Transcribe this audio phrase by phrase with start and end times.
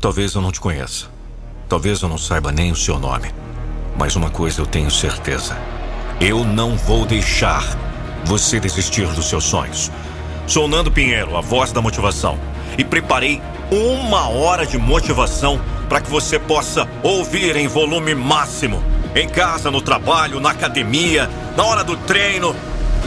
[0.00, 1.08] Talvez eu não te conheça.
[1.68, 3.30] Talvez eu não saiba nem o seu nome.
[3.98, 5.54] Mas uma coisa eu tenho certeza:
[6.18, 7.62] eu não vou deixar
[8.24, 9.90] você desistir dos seus sonhos.
[10.46, 12.38] Sou Nando Pinheiro, a voz da motivação,
[12.78, 18.82] e preparei uma hora de motivação para que você possa ouvir em volume máximo.
[19.14, 22.56] Em casa, no trabalho, na academia, na hora do treino.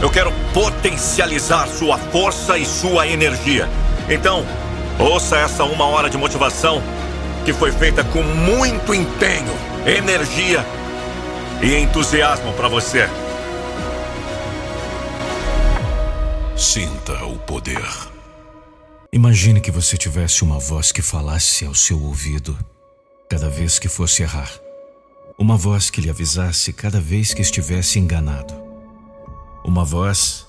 [0.00, 3.68] Eu quero potencializar sua força e sua energia.
[4.08, 4.44] Então,
[4.98, 6.82] ouça essa uma hora de motivação
[7.44, 9.52] que foi feita com muito empenho,
[9.86, 10.64] energia
[11.62, 13.08] e entusiasmo para você.
[16.56, 17.84] Sinta o poder.
[19.12, 22.58] Imagine que você tivesse uma voz que falasse ao seu ouvido
[23.28, 24.50] cada vez que fosse errar.
[25.38, 28.54] Uma voz que lhe avisasse cada vez que estivesse enganado.
[29.64, 30.46] Uma voz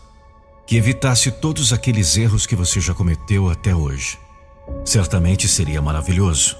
[0.66, 4.18] que evitasse todos aqueles erros que você já cometeu até hoje.
[4.86, 6.58] Certamente seria maravilhoso.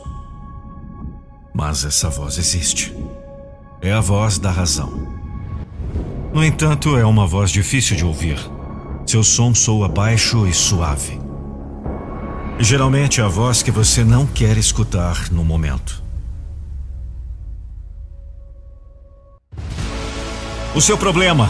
[1.54, 2.96] Mas essa voz existe.
[3.82, 5.08] É a voz da razão.
[6.34, 8.40] No entanto, é uma voz difícil de ouvir.
[9.06, 11.20] Seu som soa baixo e suave.
[12.60, 16.04] Geralmente é a voz que você não quer escutar no momento.
[20.74, 21.48] O seu problema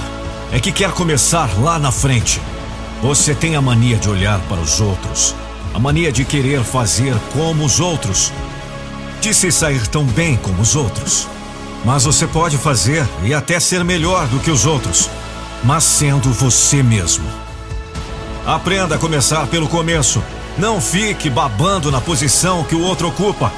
[0.51, 2.39] é que quer começar lá na frente.
[3.01, 5.35] Você tem a mania de olhar para os outros,
[5.75, 8.31] a mania de querer fazer como os outros,
[9.19, 11.27] de se sair tão bem como os outros.
[11.83, 15.09] Mas você pode fazer e até ser melhor do que os outros,
[15.65, 17.25] mas sendo você mesmo.
[18.45, 20.23] Aprenda a começar pelo começo.
[20.57, 23.51] Não fique babando na posição que o outro ocupa.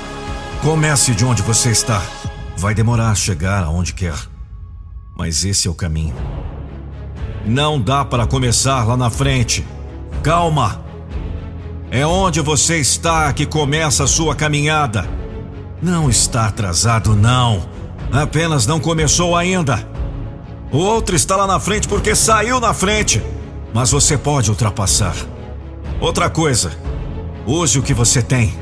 [0.63, 2.01] Comece de onde você está.
[2.57, 4.17] Vai demorar a chegar aonde quer.
[5.15, 6.15] Mas esse é o caminho.
[7.45, 9.63] Não dá para começar lá na frente.
[10.23, 10.86] Calma.
[11.89, 15.07] É onde você está que começa a sua caminhada.
[15.81, 17.65] Não está atrasado, não.
[18.11, 19.87] Apenas não começou ainda.
[20.69, 23.23] O outro está lá na frente porque saiu na frente.
[23.73, 25.15] Mas você pode ultrapassar.
[26.01, 26.71] Outra coisa,
[27.45, 28.53] use o que você tem.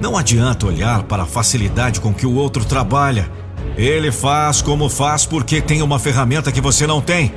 [0.00, 3.28] Não adianta olhar para a facilidade com que o outro trabalha.
[3.76, 7.34] Ele faz como faz porque tem uma ferramenta que você não tem.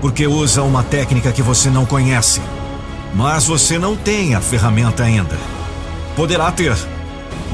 [0.00, 2.40] Porque usa uma técnica que você não conhece.
[3.14, 5.38] Mas você não tem a ferramenta ainda.
[6.16, 6.76] Poderá ter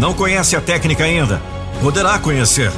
[0.01, 1.43] não conhece a técnica ainda?
[1.83, 2.73] Poderá conhecer.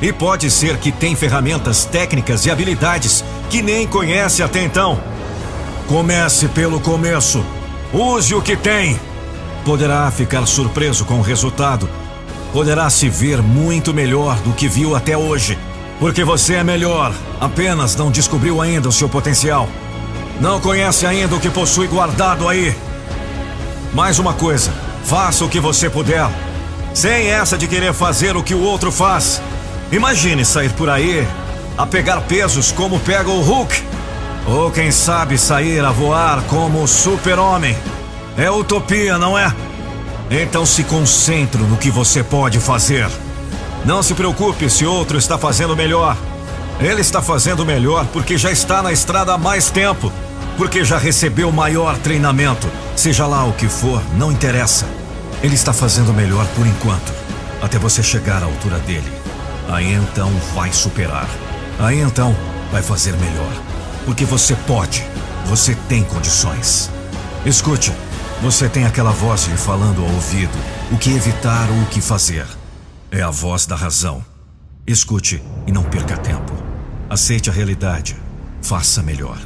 [0.00, 5.00] E pode ser que tem ferramentas técnicas e habilidades que nem conhece até então.
[5.88, 7.44] Comece pelo começo.
[7.92, 8.98] Use o que tem.
[9.64, 11.88] Poderá ficar surpreso com o resultado.
[12.52, 15.58] Poderá se ver muito melhor do que viu até hoje.
[15.98, 19.68] Porque você é melhor, apenas não descobriu ainda o seu potencial.
[20.40, 22.74] Não conhece ainda o que possui guardado aí.
[23.92, 24.72] Mais uma coisa,
[25.04, 26.28] faça o que você puder
[26.98, 29.40] sem essa de querer fazer o que o outro faz.
[29.92, 31.26] Imagine sair por aí
[31.76, 33.84] a pegar pesos como pega o Hulk.
[34.48, 37.76] Ou quem sabe sair a voar como o Super-Homem.
[38.36, 39.54] É utopia, não é?
[40.28, 43.08] Então se concentre no que você pode fazer.
[43.84, 46.16] Não se preocupe se outro está fazendo melhor.
[46.80, 50.12] Ele está fazendo melhor porque já está na estrada há mais tempo.
[50.58, 52.68] Porque já recebeu maior treinamento.
[52.96, 54.86] Seja lá o que for, não interessa.
[55.40, 57.12] Ele está fazendo melhor por enquanto,
[57.62, 59.10] até você chegar à altura dele.
[59.68, 61.28] Aí então vai superar.
[61.78, 62.36] Aí então
[62.72, 63.52] vai fazer melhor.
[64.04, 65.06] Porque você pode,
[65.46, 66.90] você tem condições.
[67.46, 67.92] Escute,
[68.42, 70.58] você tem aquela voz lhe falando ao ouvido
[70.90, 72.46] o que evitar ou o que fazer.
[73.12, 74.24] É a voz da razão.
[74.84, 76.52] Escute e não perca tempo.
[77.08, 78.16] Aceite a realidade.
[78.60, 79.38] Faça melhor.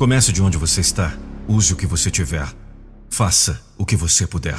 [0.00, 1.12] Comece de onde você está.
[1.46, 2.48] Use o que você tiver.
[3.10, 4.56] Faça o que você puder.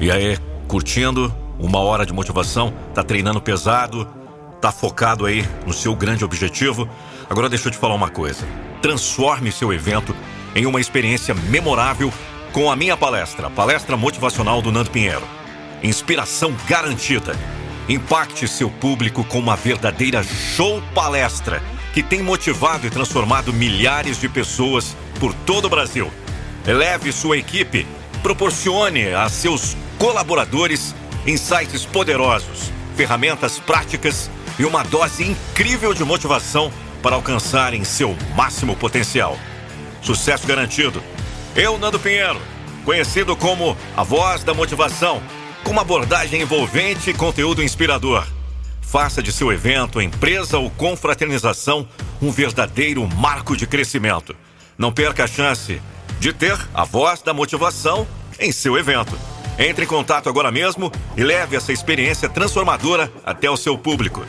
[0.00, 2.74] E aí, curtindo uma hora de motivação?
[2.92, 4.04] Tá treinando pesado?
[4.60, 6.88] Tá focado aí no seu grande objetivo?
[7.30, 8.44] Agora deixa eu te falar uma coisa.
[8.82, 10.12] Transforme seu evento
[10.56, 12.12] em uma experiência memorável
[12.52, 15.22] com a minha palestra, palestra motivacional do Nando Pinheiro.
[15.84, 17.59] Inspiração garantida.
[17.90, 21.60] Impacte seu público com uma verdadeira show palestra
[21.92, 26.08] que tem motivado e transformado milhares de pessoas por todo o Brasil.
[26.64, 27.84] Eleve sua equipe,
[28.22, 30.94] proporcione a seus colaboradores,
[31.26, 36.72] insights poderosos, ferramentas práticas e uma dose incrível de motivação
[37.02, 39.36] para alcançarem seu máximo potencial.
[40.00, 41.02] Sucesso garantido.
[41.56, 42.40] Eu, Nando Pinheiro,
[42.84, 45.20] conhecido como a voz da motivação,
[45.64, 48.26] com uma abordagem envolvente e conteúdo inspirador.
[48.80, 51.86] Faça de seu evento, empresa ou confraternização
[52.20, 54.36] um verdadeiro marco de crescimento.
[54.76, 55.80] Não perca a chance
[56.18, 58.04] de ter a voz da motivação
[58.38, 59.16] em seu evento.
[59.58, 64.24] Entre em contato agora mesmo e leve essa experiência transformadora até o seu público.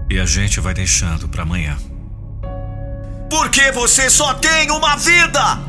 [0.09, 1.77] E a gente vai deixando para amanhã.
[3.29, 5.59] Porque você só tem uma vida!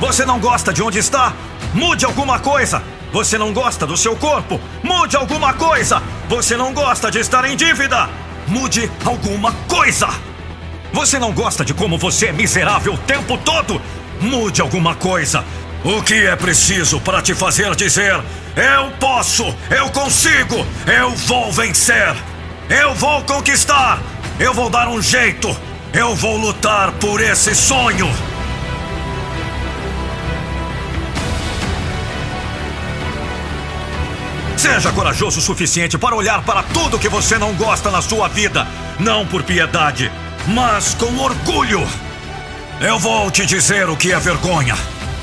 [0.00, 1.32] Você não gosta de onde está?
[1.72, 2.82] Mude alguma coisa!
[3.12, 4.60] Você não gosta do seu corpo?
[4.82, 6.02] Mude alguma coisa!
[6.28, 8.08] Você não gosta de estar em dívida?
[8.48, 10.08] Mude alguma coisa!
[10.92, 13.80] Você não gosta de como você é miserável o tempo todo?
[14.20, 15.44] Mude alguma coisa!
[15.82, 18.20] O que é preciso para te fazer dizer:
[18.54, 22.14] Eu posso, eu consigo, eu vou vencer?
[22.68, 23.98] Eu vou conquistar!
[24.38, 25.56] Eu vou dar um jeito!
[25.92, 28.08] Eu vou lutar por esse sonho!
[34.56, 38.68] Seja corajoso o suficiente para olhar para tudo que você não gosta na sua vida,
[38.98, 40.12] não por piedade,
[40.46, 41.88] mas com orgulho.
[42.78, 44.76] Eu vou te dizer o que é vergonha.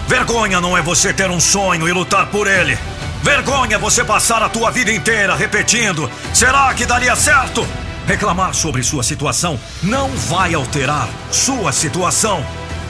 [0.08, 2.78] Vergonha não é você ter um sonho e lutar por ele.
[3.22, 7.68] Vergonha é você passar a tua vida inteira repetindo: será que daria certo?
[8.08, 12.44] Reclamar sobre sua situação não vai alterar sua situação.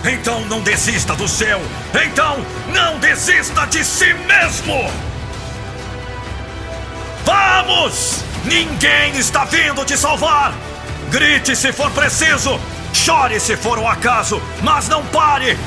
[0.05, 1.59] Então não desista do seu.
[2.05, 2.37] Então
[2.71, 4.91] não desista de si mesmo.
[7.25, 8.23] Vamos!
[8.45, 10.53] Ninguém está vindo te salvar.
[11.09, 12.59] Grite se for preciso.
[12.93, 15.57] Chore se for um acaso, mas não pare.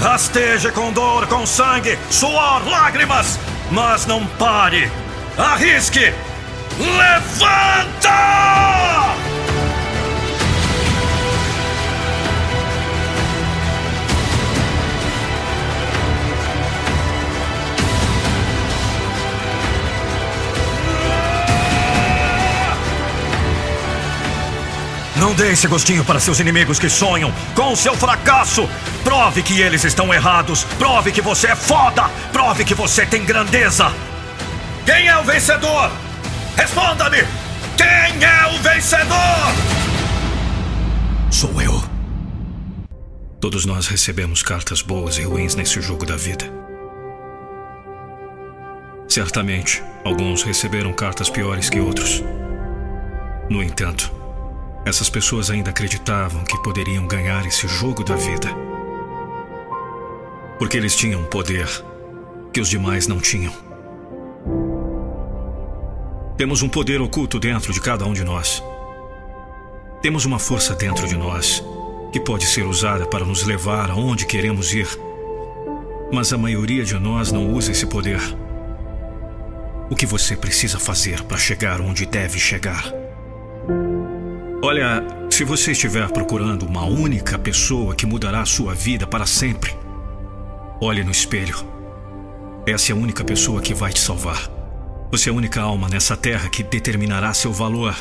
[0.00, 3.38] Rasteje com dor, com sangue, suor, lágrimas
[3.70, 4.90] mas não pare!
[5.38, 6.12] Arrisque!
[6.78, 8.10] Levanta!
[25.20, 28.66] Não dê esse gostinho para seus inimigos que sonham com o seu fracasso.
[29.04, 30.64] Prove que eles estão errados.
[30.78, 32.08] Prove que você é foda.
[32.32, 33.92] Prove que você tem grandeza.
[34.86, 35.92] Quem é o vencedor?
[36.56, 37.18] Responda-me!
[37.76, 39.52] Quem é o vencedor?
[41.30, 41.84] Sou eu.
[43.38, 46.50] Todos nós recebemos cartas boas e ruins nesse jogo da vida.
[49.06, 52.22] Certamente, alguns receberam cartas piores que outros.
[53.50, 54.19] No entanto,
[54.84, 58.48] essas pessoas ainda acreditavam que poderiam ganhar esse jogo da vida.
[60.58, 61.68] Porque eles tinham um poder
[62.52, 63.52] que os demais não tinham.
[66.36, 68.62] Temos um poder oculto dentro de cada um de nós.
[70.00, 71.62] Temos uma força dentro de nós
[72.10, 74.88] que pode ser usada para nos levar aonde queremos ir.
[76.10, 78.20] Mas a maioria de nós não usa esse poder.
[79.90, 83.09] O que você precisa fazer para chegar onde deve chegar?
[84.62, 89.74] Olha, se você estiver procurando uma única pessoa que mudará a sua vida para sempre,
[90.82, 91.56] olhe no espelho.
[92.66, 94.50] Essa é a única pessoa que vai te salvar.
[95.10, 97.96] Você é a única alma nessa terra que determinará seu valor.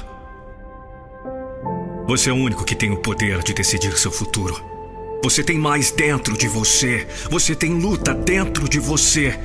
[2.05, 4.61] Você é o único que tem o poder de decidir seu futuro.
[5.23, 7.07] Você tem mais dentro de você.
[7.29, 9.39] Você tem luta dentro de você.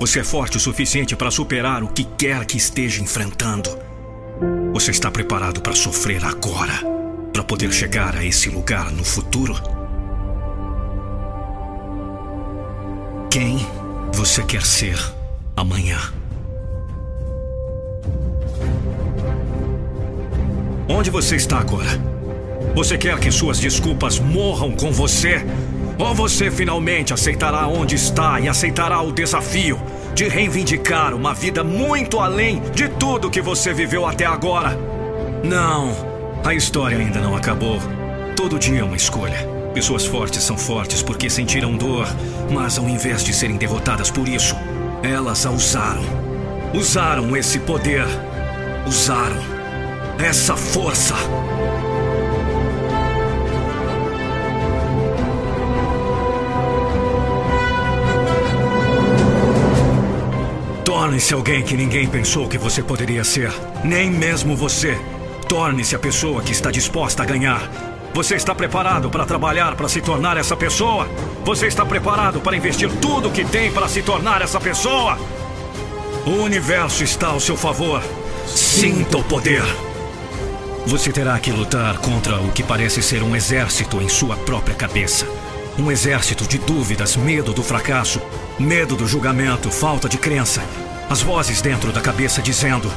[0.00, 3.87] Você é forte o suficiente para superar o que quer que esteja enfrentando.
[4.72, 6.74] Você está preparado para sofrer agora,
[7.32, 9.54] para poder chegar a esse lugar no futuro?
[13.30, 13.58] Quem
[14.12, 14.98] você quer ser
[15.56, 15.98] amanhã?
[20.88, 21.90] Onde você está agora?
[22.74, 25.44] Você quer que suas desculpas morram com você?
[25.98, 29.80] Ou você finalmente aceitará onde está e aceitará o desafio
[30.18, 34.76] de reivindicar uma vida muito além de tudo que você viveu até agora.
[35.44, 35.94] Não,
[36.44, 37.78] a história ainda não acabou.
[38.34, 39.48] Todo dia é uma escolha.
[39.72, 42.08] Pessoas fortes são fortes porque sentiram dor,
[42.50, 44.56] mas ao invés de serem derrotadas por isso,
[45.04, 46.02] elas a usaram.
[46.74, 48.04] Usaram esse poder.
[48.88, 49.38] Usaram
[50.18, 51.14] essa força.
[61.08, 63.50] Torne-se alguém que ninguém pensou que você poderia ser.
[63.82, 64.94] Nem mesmo você.
[65.48, 67.62] Torne-se a pessoa que está disposta a ganhar.
[68.12, 71.08] Você está preparado para trabalhar para se tornar essa pessoa?
[71.46, 75.18] Você está preparado para investir tudo que tem para se tornar essa pessoa?
[76.26, 78.02] O universo está ao seu favor.
[78.46, 79.64] Sinta o poder.
[80.84, 85.26] Você terá que lutar contra o que parece ser um exército em sua própria cabeça.
[85.78, 88.20] Um exército de dúvidas, medo do fracasso,
[88.58, 90.60] medo do julgamento, falta de crença,
[91.10, 92.90] as vozes dentro da cabeça dizendo: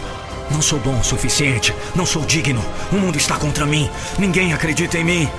[0.50, 3.89] Não sou bom o suficiente, não sou digno, o mundo está contra mim,
[4.20, 5.30] ninguém acredita em mim.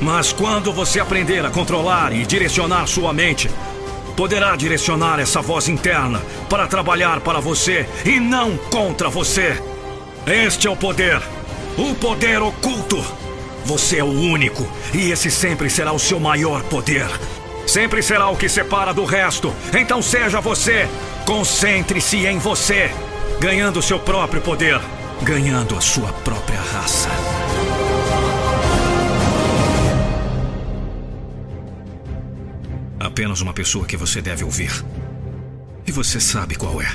[0.00, 3.50] Mas quando você aprender a controlar e direcionar sua mente,
[4.16, 9.60] poderá direcionar essa voz interna para trabalhar para você e não contra você.
[10.26, 11.20] Este é o poder,
[11.76, 13.02] o poder oculto.
[13.64, 17.08] Você é o único e esse sempre será o seu maior poder.
[17.66, 19.54] Sempre será o que separa do resto.
[19.78, 20.88] Então seja você.
[21.24, 22.90] Concentre-se em você,
[23.38, 24.80] ganhando seu próprio poder,
[25.22, 27.08] ganhando a sua própria raça.
[32.98, 34.84] Apenas uma pessoa que você deve ouvir.
[35.86, 36.88] E você sabe qual é.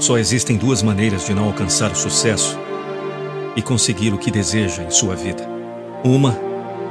[0.00, 2.58] Só existem duas maneiras de não alcançar o sucesso
[3.54, 5.46] e conseguir o que deseja em sua vida.
[6.02, 6.38] Uma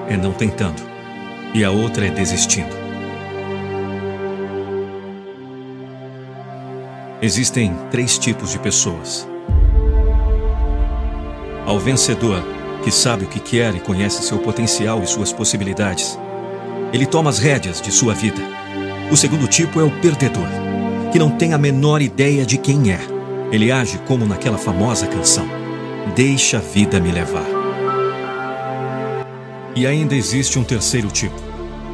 [0.08, 0.91] é não tentando
[1.54, 2.76] e a outra é desistindo.
[7.22, 9.28] Existem três tipos de pessoas.
[11.66, 12.44] Ao vencedor,
[12.84, 16.18] que sabe o que quer e conhece seu potencial e suas possibilidades,
[16.92, 18.42] ele toma as rédeas de sua vida.
[19.12, 20.48] O segundo tipo é o perdedor,
[21.12, 23.00] que não tem a menor ideia de quem é.
[23.52, 25.48] Ele age como naquela famosa canção:
[26.16, 27.61] Deixa a vida me levar.
[29.74, 31.36] E ainda existe um terceiro tipo.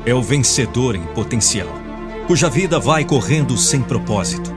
[0.06, 1.68] É o vencedor em potencial,
[2.26, 4.56] cuja vida vai correndo sem propósito.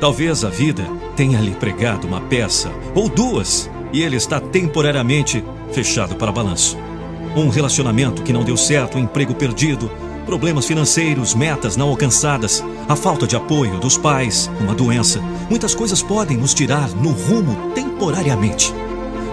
[0.00, 0.84] Talvez a vida
[1.16, 6.76] tenha lhe pregado uma peça ou duas e ele está temporariamente fechado para balanço.
[7.34, 9.90] Um relacionamento que não deu certo, um emprego perdido,
[10.26, 15.20] problemas financeiros, metas não alcançadas, a falta de apoio dos pais, uma doença.
[15.48, 18.74] Muitas coisas podem nos tirar no rumo temporariamente.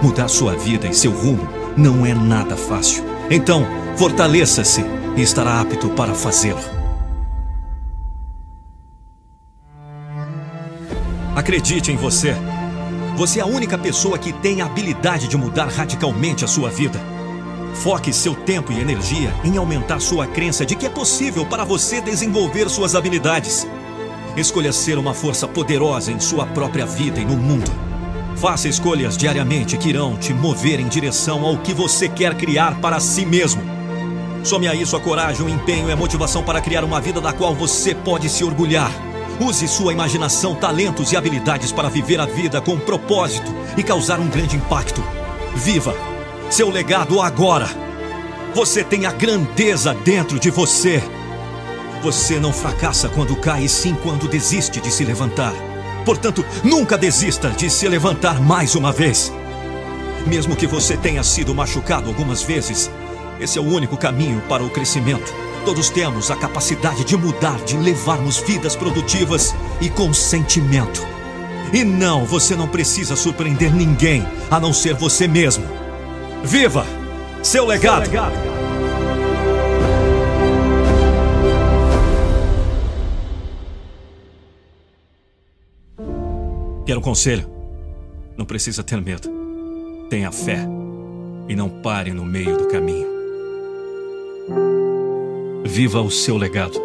[0.01, 3.03] Mudar sua vida e seu rumo não é nada fácil.
[3.30, 3.65] Então,
[3.96, 4.84] fortaleça-se
[5.15, 6.62] e estará apto para fazê-lo.
[11.36, 12.36] Acredite em você.
[13.15, 17.00] Você é a única pessoa que tem a habilidade de mudar radicalmente a sua vida.
[17.75, 22.00] Foque seu tempo e energia em aumentar sua crença de que é possível para você
[22.01, 23.68] desenvolver suas habilidades.
[24.38, 27.93] Escolha ser uma força poderosa em sua própria vida e no mundo.
[28.36, 33.00] Faça escolhas diariamente que irão te mover em direção ao que você quer criar para
[33.00, 33.62] si mesmo.
[34.44, 37.32] Some a isso a coragem, o empenho e a motivação para criar uma vida da
[37.32, 38.92] qual você pode se orgulhar.
[39.40, 44.28] Use sua imaginação, talentos e habilidades para viver a vida com propósito e causar um
[44.28, 45.04] grande impacto.
[45.56, 46.13] Viva
[46.54, 47.68] seu legado agora.
[48.54, 51.02] Você tem a grandeza dentro de você.
[52.04, 55.73] Você não fracassa quando cai, sim quando desiste de se levantar.
[56.05, 59.31] Portanto, nunca desista de se levantar mais uma vez.
[60.25, 62.89] Mesmo que você tenha sido machucado algumas vezes,
[63.39, 65.33] esse é o único caminho para o crescimento.
[65.65, 71.05] Todos temos a capacidade de mudar, de levarmos vidas produtivas e com sentimento.
[71.72, 75.65] E não, você não precisa surpreender ninguém a não ser você mesmo.
[76.43, 76.86] Viva
[77.41, 78.05] seu legado!
[78.05, 78.52] Seu legado.
[86.86, 87.50] Quero um conselho.
[88.38, 89.30] Não precisa ter medo.
[90.10, 90.68] Tenha fé
[91.48, 93.08] e não pare no meio do caminho.
[95.63, 96.78] Viva o seu legado.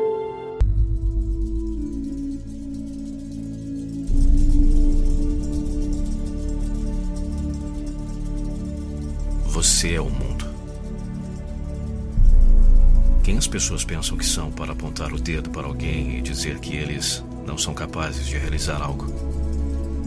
[9.46, 10.46] Você é o mundo.
[13.24, 16.76] Quem as pessoas pensam que são para apontar o dedo para alguém e dizer que
[16.76, 19.37] eles não são capazes de realizar algo?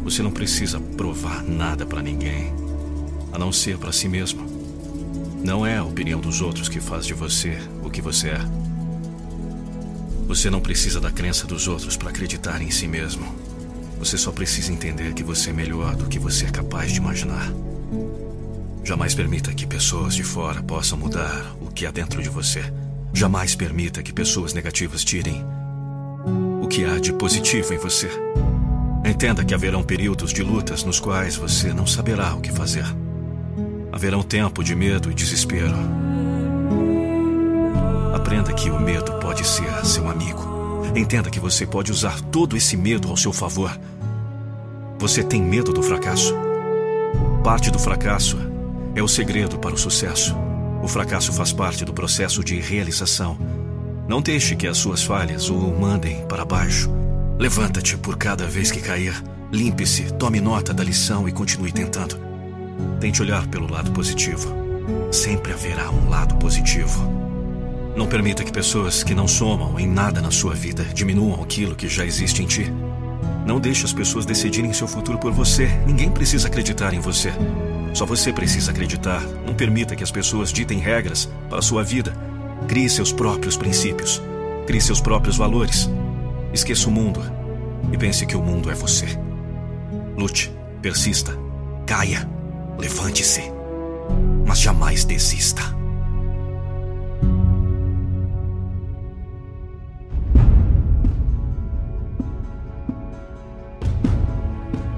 [0.03, 2.53] Você não precisa provar nada para ninguém,
[3.31, 4.46] a não ser para si mesmo.
[5.43, 8.39] Não é a opinião dos outros que faz de você o que você é.
[10.27, 13.25] Você não precisa da crença dos outros para acreditar em si mesmo.
[14.00, 17.51] Você só precisa entender que você é melhor do que você é capaz de imaginar.
[18.84, 22.63] Jamais permita que pessoas de fora possam mudar o que há dentro de você.
[23.13, 25.46] Jamais permita que pessoas negativas tirem
[26.62, 28.10] o que há de positivo em você.
[29.03, 32.86] Entenda que haverão períodos de lutas nos quais você não saberá o que fazer.
[33.91, 35.75] Haverão tempo de medo e desespero.
[38.13, 40.86] Aprenda que o medo pode ser seu amigo.
[40.96, 43.77] Entenda que você pode usar todo esse medo ao seu favor.
[45.00, 46.36] Você tem medo do fracasso?
[47.43, 48.38] Parte do fracasso
[48.93, 50.36] é o segredo para o sucesso.
[50.84, 53.38] O fracasso faz parte do processo de realização.
[54.08, 57.00] Não deixe que as suas falhas o mandem para baixo.
[57.41, 59.19] Levanta-te por cada vez que cair.
[59.51, 62.15] Limpe-se, tome nota da lição e continue tentando.
[63.00, 64.53] Tente olhar pelo lado positivo.
[65.12, 67.01] Sempre haverá um lado positivo.
[67.98, 71.89] Não permita que pessoas que não somam em nada na sua vida diminuam aquilo que
[71.89, 72.71] já existe em ti.
[73.43, 75.65] Não deixe as pessoas decidirem seu futuro por você.
[75.88, 77.33] Ninguém precisa acreditar em você.
[77.95, 79.19] Só você precisa acreditar.
[79.48, 82.15] Não permita que as pessoas ditem regras para a sua vida.
[82.67, 84.21] Crie seus próprios princípios.
[84.67, 85.89] Crie seus próprios valores.
[86.53, 87.22] Esqueça o mundo
[87.91, 89.08] e pense que o mundo é você.
[90.17, 91.34] Lute, persista,
[91.86, 92.29] caia,
[92.77, 93.43] levante-se,
[94.46, 95.62] mas jamais desista.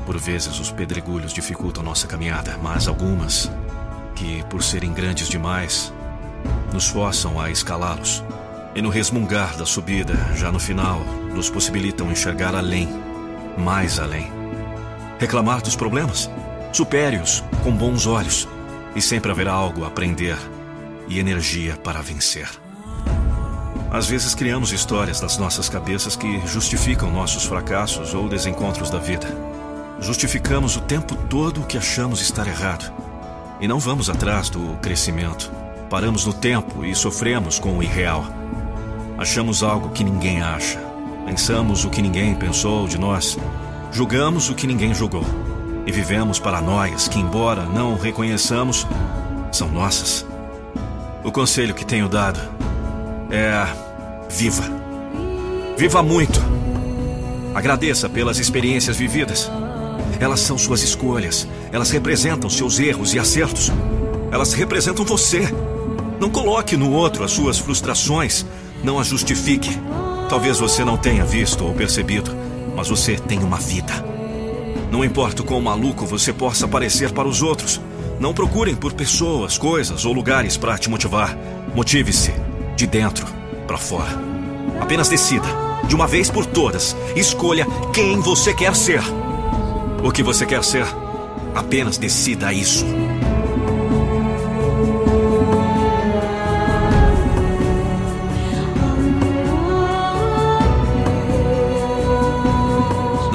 [0.06, 3.52] Por vezes os pedregulhos dificultam nossa caminhada, mas algumas,
[4.16, 5.94] que por serem grandes demais,
[6.74, 8.24] nos forçam a escalá-los.
[8.76, 11.02] E no resmungar da subida, já no final,
[11.34, 12.88] nos possibilitam enxergar além,
[13.58, 14.32] mais além.
[15.20, 16.30] Reclamar dos problemas?
[16.72, 18.48] Supere-os com bons olhos,
[18.96, 20.38] e sempre haverá algo a aprender
[21.08, 22.50] e energia para vencer.
[23.92, 29.28] Às vezes criamos histórias das nossas cabeças que justificam nossos fracassos ou desencontros da vida.
[30.00, 32.92] Justificamos o tempo todo o que achamos estar errado.
[33.62, 35.52] E não vamos atrás do crescimento.
[35.90, 38.26] Paramos no tempo e sofremos com o irreal.
[39.18, 40.93] Achamos algo que ninguém acha.
[41.26, 43.38] Pensamos o que ninguém pensou de nós.
[43.92, 45.26] Julgamos o que ninguém julgou.
[45.86, 48.88] E vivemos paranoias que, embora não reconheçamos,
[49.52, 50.26] são nossas.
[51.24, 52.40] O conselho que tenho dado
[53.32, 53.66] é:
[54.30, 54.64] viva.
[55.78, 56.40] Viva muito.
[57.56, 59.50] Agradeça pelas experiências vividas.
[60.20, 61.48] Elas são suas escolhas.
[61.72, 63.72] Elas representam seus erros e acertos.
[64.32, 65.48] Elas representam você.
[66.20, 68.46] Não coloque no outro as suas frustrações.
[68.84, 69.70] Não as justifique.
[70.34, 72.36] Talvez você não tenha visto ou percebido,
[72.76, 73.94] mas você tem uma vida.
[74.92, 77.80] Não importa o quão maluco você possa parecer para os outros.
[78.20, 81.38] Não procurem por pessoas, coisas ou lugares para te motivar.
[81.76, 82.34] Motive-se
[82.76, 83.28] de dentro
[83.68, 84.10] para fora.
[84.82, 85.48] Apenas decida,
[85.88, 89.04] de uma vez por todas, escolha quem você quer ser
[90.04, 90.88] o que você quer ser.
[91.54, 92.84] Apenas decida isso.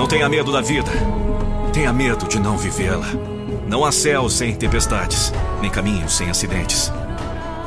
[0.08, 0.90] Tenha medo da vida.
[1.70, 3.06] Tenha medo de não vivê-la.
[3.68, 6.90] Não há céu sem tempestades, nem caminhos sem acidentes.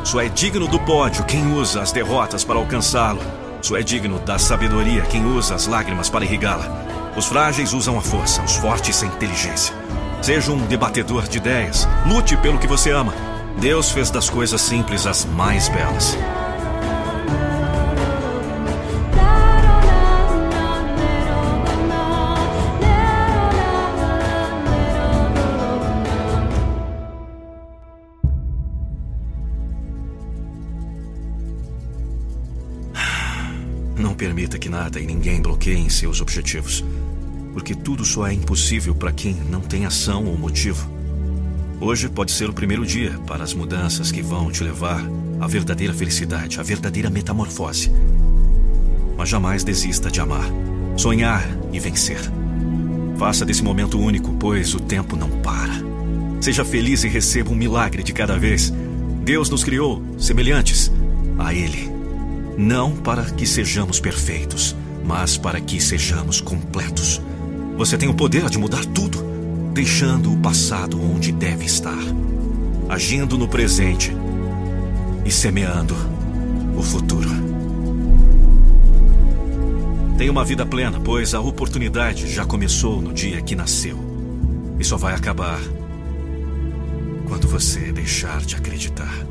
[0.04, 3.22] Só é digno do pódio quem usa as derrotas para alcançá-lo.
[3.62, 7.12] Só é digno da sabedoria quem usa as lágrimas para irrigá-la.
[7.16, 9.76] Os frágeis usam a força, os fortes a inteligência.
[10.20, 11.88] Seja um debatedor de ideias.
[12.08, 13.14] Lute pelo que você ama.
[13.60, 16.18] Deus fez das coisas simples as mais belas.
[34.92, 36.84] Nada e ninguém bloqueiem seus objetivos
[37.54, 40.90] porque tudo só é impossível para quem não tem ação ou motivo.
[41.82, 45.04] Hoje pode ser o primeiro dia para as mudanças que vão te levar
[45.40, 47.92] à verdadeira felicidade, à verdadeira metamorfose.
[49.18, 50.46] Mas jamais desista de amar,
[50.96, 52.22] sonhar e vencer.
[53.18, 55.74] Faça desse momento único, pois o tempo não para.
[56.40, 58.72] Seja feliz e receba um milagre de cada vez.
[59.26, 60.90] Deus nos criou semelhantes
[61.38, 61.91] a Ele,
[62.62, 67.20] não para que sejamos perfeitos, mas para que sejamos completos.
[67.76, 69.18] Você tem o poder de mudar tudo,
[69.74, 71.98] deixando o passado onde deve estar,
[72.88, 74.16] agindo no presente
[75.26, 75.96] e semeando
[76.78, 77.32] o futuro.
[80.20, 83.98] Tenha uma vida plena, pois a oportunidade já começou no dia que nasceu
[84.80, 85.60] e só vai acabar
[87.28, 89.31] quando você deixar de acreditar.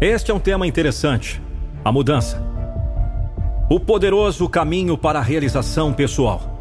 [0.00, 1.40] Este é um tema interessante:
[1.82, 2.42] a mudança.
[3.70, 6.60] O poderoso caminho para a realização pessoal.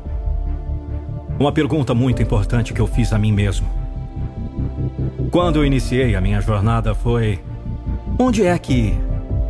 [1.37, 3.67] Uma pergunta muito importante que eu fiz a mim mesmo.
[5.31, 7.41] Quando eu iniciei a minha jornada foi:
[8.17, 8.97] onde é que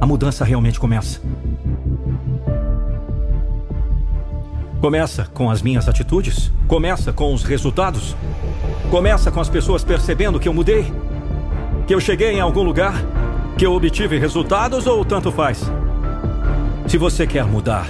[0.02, 1.22] a mudança realmente começa?
[4.82, 6.52] Começa com as minhas atitudes?
[6.68, 8.16] Começa com os resultados?
[8.90, 10.92] Começa com as pessoas percebendo que eu mudei?
[11.86, 12.96] Que eu cheguei em algum lugar?
[13.58, 15.64] Que eu obtive resultados ou tanto faz?
[16.88, 17.88] Se você quer mudar,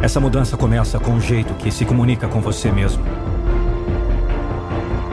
[0.00, 3.04] essa mudança começa com o jeito que se comunica com você mesmo.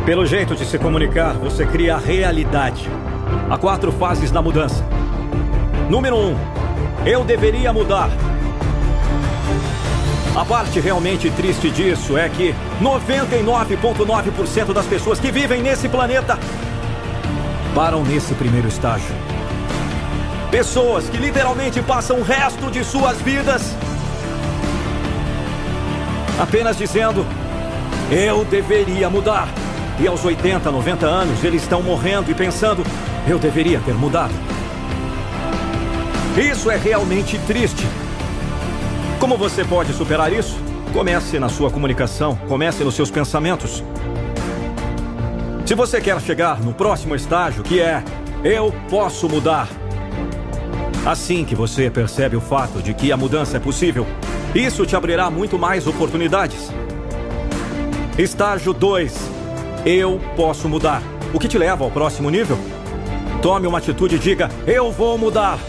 [0.05, 2.89] Pelo jeito de se comunicar, você cria a realidade.
[3.49, 4.81] Há quatro fases da mudança.
[5.89, 6.37] Número um,
[7.05, 8.09] eu deveria mudar.
[10.33, 16.39] A parte realmente triste disso é que 99,9% das pessoas que vivem nesse planeta
[17.73, 19.15] param nesse primeiro estágio.
[20.51, 23.75] Pessoas que literalmente passam o resto de suas vidas
[26.39, 27.25] apenas dizendo:
[28.11, 29.47] eu deveria mudar.
[29.99, 32.83] E aos 80, 90 anos, eles estão morrendo e pensando:
[33.27, 34.33] eu deveria ter mudado.
[36.37, 37.85] Isso é realmente triste.
[39.19, 40.55] Como você pode superar isso?
[40.93, 43.83] Comece na sua comunicação, comece nos seus pensamentos.
[45.67, 48.01] Se você quer chegar no próximo estágio, que é
[48.41, 49.67] eu posso mudar.
[51.05, 54.07] Assim que você percebe o fato de que a mudança é possível,
[54.55, 56.71] isso te abrirá muito mais oportunidades.
[58.17, 59.13] Estágio 2.
[59.85, 61.03] Eu posso mudar.
[61.33, 62.57] O que te leva ao próximo nível?
[63.41, 65.59] Tome uma atitude e diga: Eu vou mudar.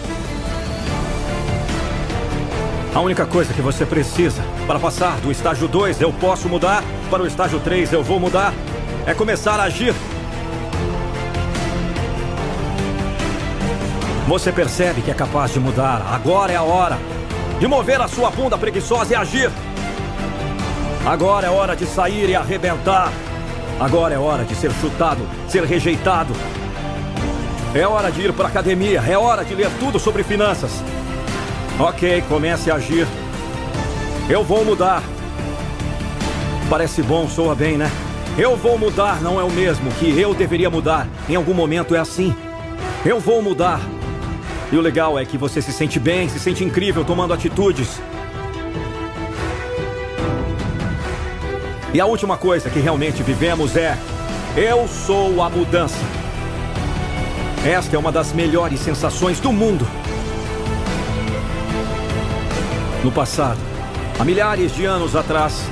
[2.95, 7.25] A única coisa que você precisa para passar do estágio 2, eu posso mudar, para
[7.25, 8.55] o estágio 3, eu vou mudar,
[9.09, 9.94] é começar a agir.
[14.27, 16.07] Você percebe que é capaz de mudar.
[16.12, 16.99] Agora é a hora
[17.59, 19.51] de mover a sua bunda preguiçosa e agir.
[21.07, 23.11] Agora é hora de sair e arrebentar.
[23.81, 26.35] Agora é hora de ser chutado, ser rejeitado.
[27.75, 29.03] É hora de ir para a academia.
[29.09, 30.83] É hora de ler tudo sobre finanças.
[31.81, 33.07] Ok, comece a agir.
[34.29, 35.03] Eu vou mudar.
[36.68, 37.90] Parece bom, soa bem, né?
[38.38, 41.09] Eu vou mudar não é o mesmo que eu deveria mudar.
[41.29, 42.33] Em algum momento é assim.
[43.05, 43.81] Eu vou mudar.
[44.70, 48.01] E o legal é que você se sente bem, se sente incrível tomando atitudes.
[51.92, 53.98] E a última coisa que realmente vivemos é:
[54.57, 55.98] eu sou a mudança.
[57.66, 59.85] Esta é uma das melhores sensações do mundo.
[63.03, 63.59] No passado,
[64.16, 65.68] há milhares de anos atrás,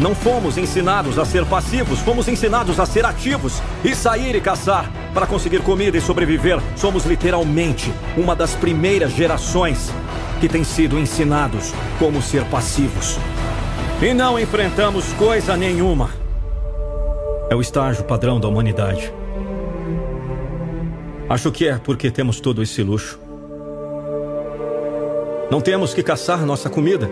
[0.00, 4.90] não fomos ensinados a ser passivos, fomos ensinados a ser ativos e sair e caçar
[5.14, 6.60] para conseguir comida e sobreviver.
[6.76, 9.90] Somos literalmente uma das primeiras gerações
[10.38, 13.18] que tem sido ensinados como ser passivos.
[14.02, 16.10] E não enfrentamos coisa nenhuma.
[17.48, 19.10] É o estágio padrão da humanidade.
[21.28, 23.18] Acho que é porque temos todo esse luxo.
[25.50, 27.08] Não temos que caçar nossa comida.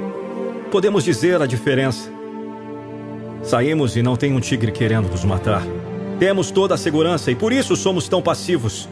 [0.70, 2.13] Podemos dizer a diferença.
[3.44, 5.62] Saímos e não tem um tigre querendo nos matar.
[6.18, 8.88] Temos toda a segurança e por isso somos tão passivos.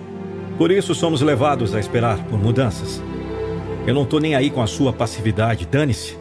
[0.58, 3.02] Por isso somos levados a esperar por mudanças.
[3.86, 6.18] Eu não estou nem aí com a sua passividade, dane-se.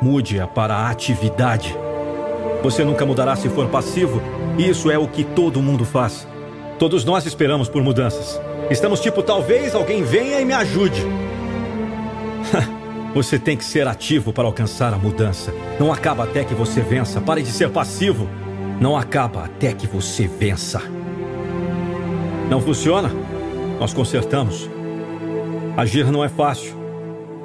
[0.00, 1.76] Mude-a para a atividade.
[2.62, 4.22] Você nunca mudará se for passivo.
[4.56, 6.28] Isso é o que todo mundo faz.
[6.78, 8.40] Todos nós esperamos por mudanças.
[8.70, 11.04] Estamos tipo, talvez alguém venha e me ajude.
[13.14, 15.54] Você tem que ser ativo para alcançar a mudança.
[15.78, 17.20] Não acaba até que você vença.
[17.20, 18.28] Pare de ser passivo.
[18.80, 20.82] Não acaba até que você vença.
[22.50, 23.12] Não funciona?
[23.78, 24.68] Nós consertamos.
[25.76, 26.74] Agir não é fácil.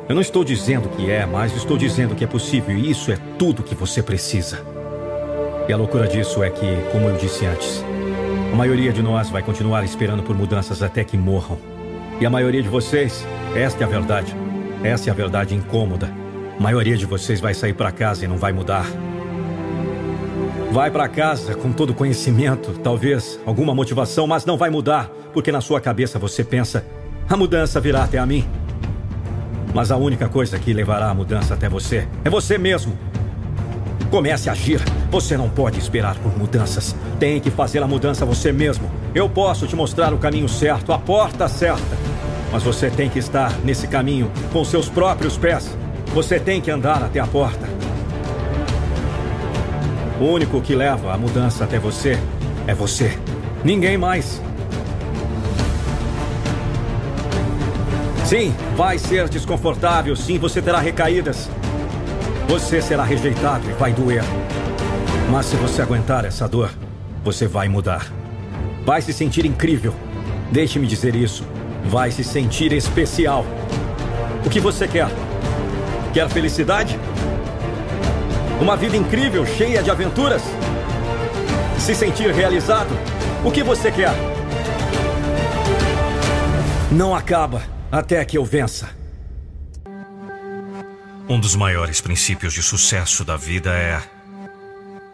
[0.10, 3.18] Eu não estou dizendo que é, mas estou dizendo que é possível e isso é
[3.38, 4.66] tudo que você precisa.
[5.68, 7.86] E a loucura disso é que, como eu disse antes,
[8.52, 11.60] a maioria de nós vai continuar esperando por mudanças até que morram.
[12.20, 13.24] E a maioria de vocês,
[13.56, 14.36] esta é a verdade.
[14.84, 16.10] Essa é a verdade incômoda.
[16.58, 18.86] A maioria de vocês vai sair para casa e não vai mudar.
[20.72, 25.62] Vai para casa com todo conhecimento, talvez alguma motivação, mas não vai mudar, porque na
[25.62, 26.86] sua cabeça você pensa:
[27.28, 28.46] a mudança virá até a mim.
[29.74, 32.98] Mas a única coisa que levará a mudança até você é você mesmo.
[34.10, 34.82] Comece a agir.
[35.12, 36.96] Você não pode esperar por mudanças.
[37.20, 38.90] Tem que fazer a mudança você mesmo.
[39.14, 42.09] Eu posso te mostrar o caminho certo, a porta certa.
[42.52, 45.78] Mas você tem que estar nesse caminho com seus próprios pés.
[46.14, 47.68] Você tem que andar até a porta.
[50.20, 52.18] O único que leva a mudança até você
[52.68, 53.18] é você.
[53.64, 54.42] Ninguém mais.
[58.26, 60.16] Sim, vai ser desconfortável.
[60.16, 61.50] Sim, você terá recaídas.
[62.48, 64.24] Você será rejeitado e vai doer.
[65.32, 66.72] Mas se você aguentar essa dor,
[67.24, 68.12] você vai mudar.
[68.86, 69.94] Vai se sentir incrível.
[70.52, 71.44] Deixe-me dizer isso.
[71.90, 73.44] Vai se sentir especial.
[74.46, 75.08] O que você quer?
[76.14, 77.00] Quer felicidade?
[78.62, 80.44] Uma vida incrível, cheia de aventuras?
[81.80, 82.92] Se sentir realizado?
[83.44, 84.14] O que você quer?
[86.92, 88.90] Não acaba até que eu vença.
[91.28, 94.00] Um dos maiores princípios de sucesso da vida é: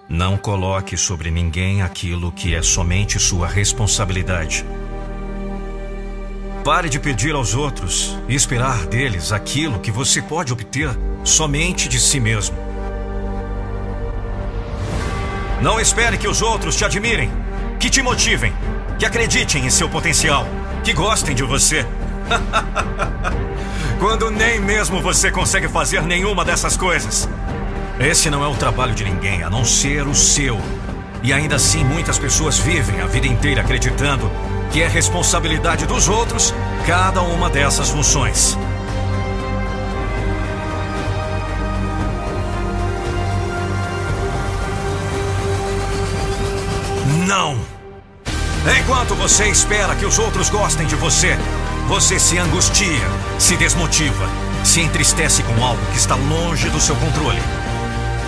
[0.10, 4.66] não coloque sobre ninguém aquilo que é somente sua responsabilidade.
[6.66, 10.90] Pare de pedir aos outros e esperar deles aquilo que você pode obter
[11.24, 12.58] somente de si mesmo.
[15.62, 17.30] Não espere que os outros te admirem,
[17.80, 18.52] que te motivem,
[18.98, 20.48] que acreditem em seu potencial,
[20.84, 21.86] que gostem de você.
[24.02, 27.30] Quando nem mesmo você consegue fazer nenhuma dessas coisas.
[28.00, 30.60] Esse não é o trabalho de ninguém, a não ser o seu.
[31.22, 34.32] E ainda assim, muitas pessoas vivem a vida inteira acreditando
[34.72, 36.54] que é responsabilidade dos outros
[36.86, 38.58] cada uma dessas funções.
[47.28, 47.58] Não!
[48.80, 51.38] Enquanto você espera que os outros gostem de você,
[51.88, 54.28] você se angustia, se desmotiva,
[54.64, 57.42] se entristece com algo que está longe do seu controle.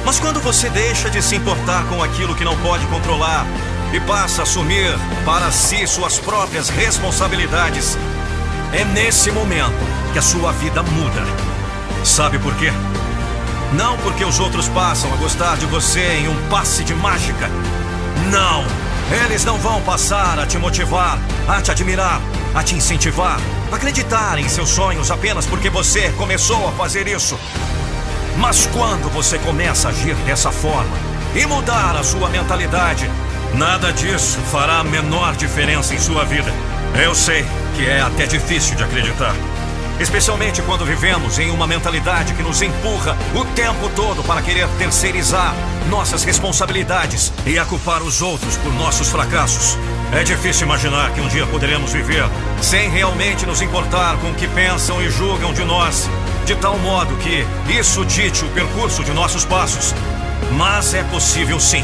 [0.05, 3.45] Mas quando você deixa de se importar com aquilo que não pode controlar
[3.93, 7.97] e passa a assumir para si suas próprias responsabilidades,
[8.73, 9.77] é nesse momento
[10.13, 11.23] que a sua vida muda.
[12.03, 12.71] Sabe por quê?
[13.73, 17.49] Não porque os outros passam a gostar de você em um passe de mágica.
[18.31, 18.65] Não!
[19.23, 22.19] Eles não vão passar a te motivar, a te admirar,
[22.53, 23.39] a te incentivar,
[23.71, 27.39] acreditar em seus sonhos apenas porque você começou a fazer isso.
[28.37, 30.95] Mas quando você começa a agir dessa forma
[31.33, 33.09] e mudar a sua mentalidade,
[33.53, 36.51] nada disso fará a menor diferença em sua vida.
[37.03, 39.35] Eu sei que é até difícil de acreditar.
[39.99, 45.55] Especialmente quando vivemos em uma mentalidade que nos empurra o tempo todo para querer terceirizar
[45.89, 49.77] nossas responsabilidades e a culpar os outros por nossos fracassos.
[50.11, 52.25] É difícil imaginar que um dia poderemos viver
[52.61, 56.07] sem realmente nos importar com o que pensam e julgam de nós,
[56.45, 59.95] de tal modo que isso dite o percurso de nossos passos.
[60.55, 61.83] Mas é possível sim.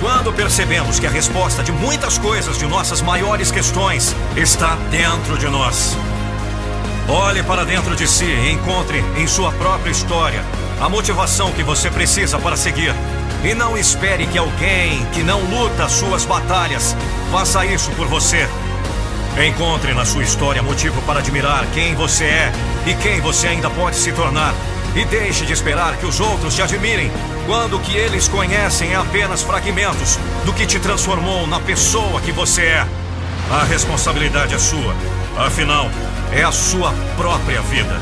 [0.00, 5.48] Quando percebemos que a resposta de muitas coisas de nossas maiores questões está dentro de
[5.48, 5.96] nós.
[7.08, 10.44] Olhe para dentro de si e encontre em sua própria história
[10.80, 12.94] a motivação que você precisa para seguir.
[13.42, 16.94] E não espere que alguém que não luta suas batalhas
[17.32, 18.46] faça isso por você.
[19.46, 22.52] Encontre na sua história motivo para admirar quem você é
[22.86, 24.54] e quem você ainda pode se tornar.
[24.94, 27.10] E deixe de esperar que os outros te admirem
[27.46, 32.32] quando o que eles conhecem é apenas fragmentos do que te transformou na pessoa que
[32.32, 32.86] você é.
[33.50, 34.94] A responsabilidade é sua.
[35.38, 35.88] Afinal,
[36.32, 38.00] é a sua própria vida.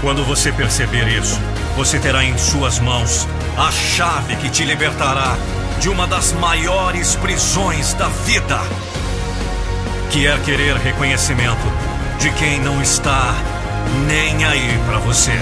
[0.00, 1.38] Quando você perceber isso,
[1.76, 5.36] você terá em suas mãos a chave que te libertará
[5.78, 8.58] de uma das maiores prisões da vida,
[10.10, 11.72] que é querer reconhecimento
[12.18, 13.34] de quem não está
[14.06, 15.40] nem aí para você.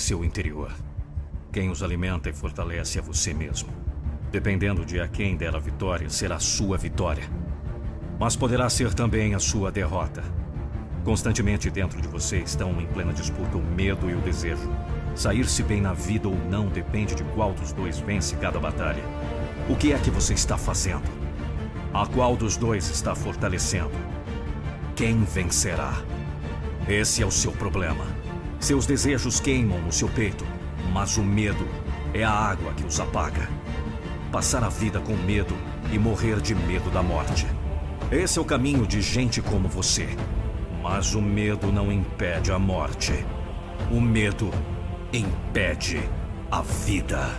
[0.00, 0.72] Seu interior.
[1.52, 3.70] Quem os alimenta e fortalece é você mesmo.
[4.32, 7.24] Dependendo de a quem der a vitória, será sua vitória.
[8.18, 10.22] mas poderá ser também a sua derrota.
[11.04, 14.70] Constantemente dentro de você estão em plena disputa o medo e o desejo.
[15.14, 19.02] Sair-se bem na vida ou não depende de qual dos dois vence cada batalha.
[19.70, 21.08] O que é que você está fazendo?
[21.94, 23.90] A qual dos dois está fortalecendo?
[24.94, 25.94] Quem vencerá?
[26.86, 28.04] Esse é o seu problema.
[28.60, 30.44] Seus desejos queimam no seu peito,
[30.92, 31.66] mas o medo
[32.12, 33.48] é a água que os apaga.
[34.30, 35.56] Passar a vida com medo
[35.90, 37.46] e morrer de medo da morte.
[38.12, 40.08] Esse é o caminho de gente como você.
[40.82, 43.24] Mas o medo não impede a morte.
[43.90, 44.50] O medo
[45.10, 45.98] impede
[46.52, 47.30] a vida.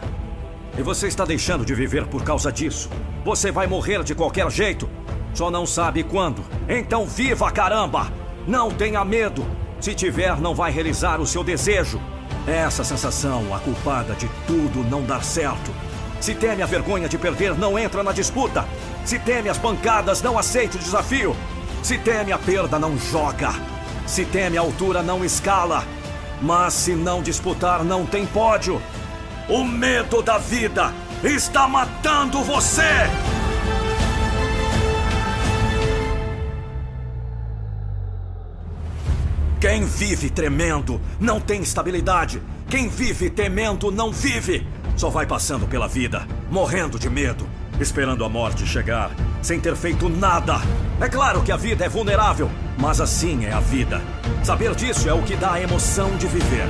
[0.75, 2.89] E você está deixando de viver por causa disso.
[3.23, 4.89] Você vai morrer de qualquer jeito.
[5.35, 6.43] Só não sabe quando.
[6.67, 8.11] Então viva, caramba!
[8.47, 9.45] Não tenha medo.
[9.81, 11.99] Se tiver, não vai realizar o seu desejo.
[12.45, 15.73] Essa sensação, a culpada de tudo não dar certo.
[16.19, 18.63] Se teme a vergonha de perder, não entra na disputa.
[19.03, 21.35] Se teme as pancadas, não aceite o desafio.
[21.81, 23.49] Se teme a perda, não joga.
[24.05, 25.83] Se teme a altura, não escala.
[26.39, 28.79] Mas se não disputar, não tem pódio.
[29.49, 33.09] O medo da vida está matando você!
[39.61, 42.41] Quem vive tremendo não tem estabilidade.
[42.67, 44.65] Quem vive temendo não vive.
[44.97, 47.47] Só vai passando pela vida, morrendo de medo,
[47.79, 50.55] esperando a morte chegar, sem ter feito nada.
[50.99, 54.01] É claro que a vida é vulnerável, mas assim é a vida.
[54.43, 56.67] Saber disso é o que dá a emoção de viver.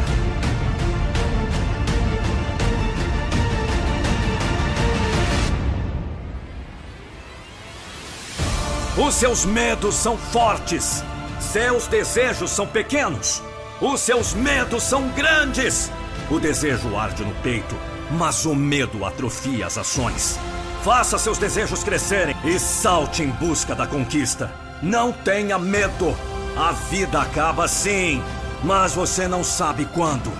[8.97, 11.05] Os seus medos são fortes.
[11.51, 13.43] Seus desejos são pequenos.
[13.81, 15.91] Os seus medos são grandes.
[16.29, 17.75] O desejo arde no peito,
[18.09, 20.39] mas o medo atrofia as ações.
[20.81, 24.49] Faça seus desejos crescerem e salte em busca da conquista.
[24.81, 26.15] Não tenha medo.
[26.55, 28.23] A vida acaba sim,
[28.63, 30.31] mas você não sabe quando.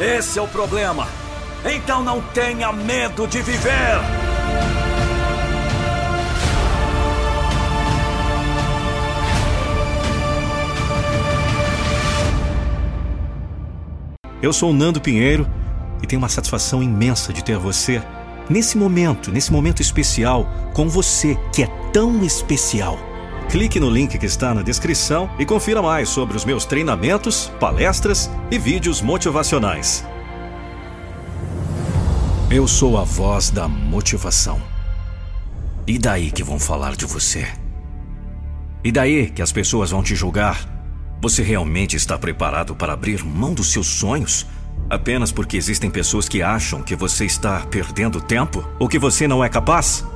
[0.00, 1.06] Esse é o problema.
[1.62, 4.23] Então não tenha medo de viver.
[14.44, 15.48] Eu sou o Nando Pinheiro
[16.02, 18.02] e tenho uma satisfação imensa de ter você
[18.46, 22.98] nesse momento, nesse momento especial, com você que é tão especial.
[23.48, 28.30] Clique no link que está na descrição e confira mais sobre os meus treinamentos, palestras
[28.50, 30.04] e vídeos motivacionais.
[32.50, 34.60] Eu sou a voz da motivação.
[35.86, 37.48] E daí que vão falar de você?
[38.84, 40.73] E daí que as pessoas vão te julgar?
[41.24, 44.46] Você realmente está preparado para abrir mão dos seus sonhos?
[44.90, 48.62] Apenas porque existem pessoas que acham que você está perdendo tempo?
[48.78, 50.06] Ou que você não é capaz?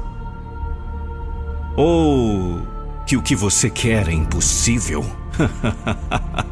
[1.75, 2.61] Ou
[3.07, 5.03] que o que você quer é impossível?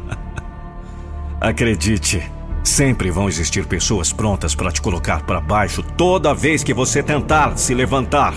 [1.39, 2.27] Acredite,
[2.63, 7.59] sempre vão existir pessoas prontas para te colocar para baixo toda vez que você tentar
[7.59, 8.33] se levantar.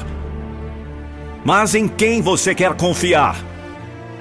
[1.47, 3.50] Mas em quem você quer confiar?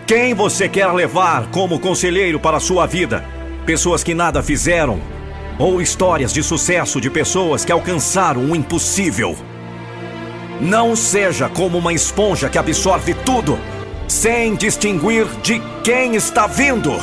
[0.10, 3.24] Quem você quer levar como conselheiro para a sua vida?
[3.64, 5.00] Pessoas que nada fizeram?
[5.60, 9.38] Ou histórias de sucesso de pessoas que alcançaram o impossível?
[10.60, 13.60] Não seja como uma esponja que absorve tudo,
[14.08, 16.94] sem distinguir de quem está vindo.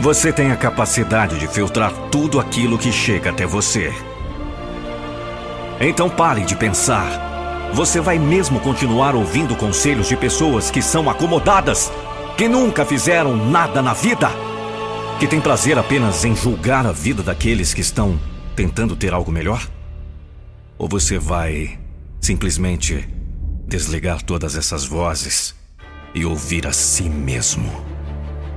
[0.00, 3.94] Você tem a capacidade de filtrar tudo aquilo que chega até você.
[5.80, 7.35] Então pare de pensar
[7.72, 11.92] você vai mesmo continuar ouvindo conselhos de pessoas que são acomodadas,
[12.36, 14.30] que nunca fizeram nada na vida,
[15.18, 18.18] que têm prazer apenas em julgar a vida daqueles que estão
[18.54, 19.66] tentando ter algo melhor?
[20.78, 21.78] Ou você vai
[22.20, 23.08] simplesmente
[23.66, 25.54] desligar todas essas vozes
[26.14, 27.70] e ouvir a si mesmo?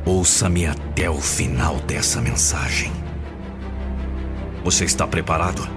[0.06, 2.91] Ouça-me até o final dessa mensagem.
[4.63, 5.67] Você está preparado?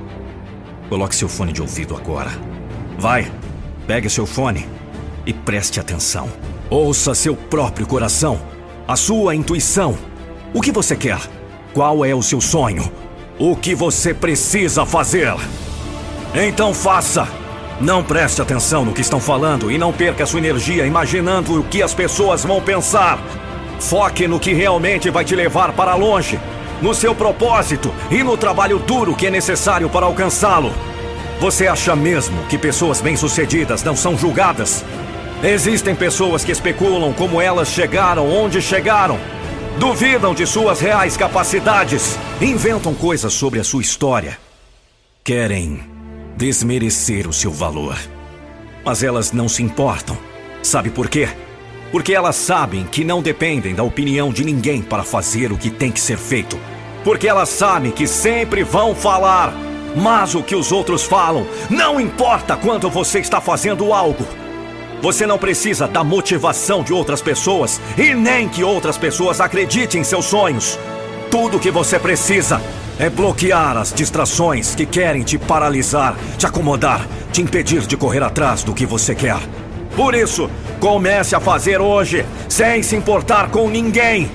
[0.88, 2.30] Coloque seu fone de ouvido agora.
[2.98, 3.30] Vai,
[3.86, 4.68] pegue seu fone
[5.26, 6.28] e preste atenção.
[6.70, 8.40] Ouça seu próprio coração,
[8.86, 9.96] a sua intuição.
[10.54, 11.18] O que você quer?
[11.74, 12.90] Qual é o seu sonho?
[13.38, 15.34] O que você precisa fazer?
[16.34, 17.26] Então faça!
[17.80, 21.82] Não preste atenção no que estão falando e não perca sua energia imaginando o que
[21.82, 23.18] as pessoas vão pensar.
[23.80, 26.38] Foque no que realmente vai te levar para longe,
[26.80, 30.72] no seu propósito e no trabalho duro que é necessário para alcançá-lo.
[31.42, 34.84] Você acha mesmo que pessoas bem-sucedidas não são julgadas?
[35.42, 39.18] Existem pessoas que especulam como elas chegaram onde chegaram.
[39.76, 42.16] Duvidam de suas reais capacidades.
[42.40, 44.38] Inventam coisas sobre a sua história.
[45.24, 45.82] Querem
[46.36, 47.98] desmerecer o seu valor.
[48.84, 50.16] Mas elas não se importam.
[50.62, 51.28] Sabe por quê?
[51.90, 55.90] Porque elas sabem que não dependem da opinião de ninguém para fazer o que tem
[55.90, 56.56] que ser feito.
[57.02, 59.71] Porque elas sabem que sempre vão falar.
[59.94, 64.26] Mas o que os outros falam não importa quando você está fazendo algo.
[65.02, 70.04] Você não precisa da motivação de outras pessoas e nem que outras pessoas acreditem em
[70.04, 70.78] seus sonhos.
[71.30, 72.60] Tudo que você precisa
[72.98, 78.62] é bloquear as distrações que querem te paralisar, te acomodar, te impedir de correr atrás
[78.62, 79.40] do que você quer.
[79.96, 84.30] Por isso, comece a fazer hoje, sem se importar com ninguém.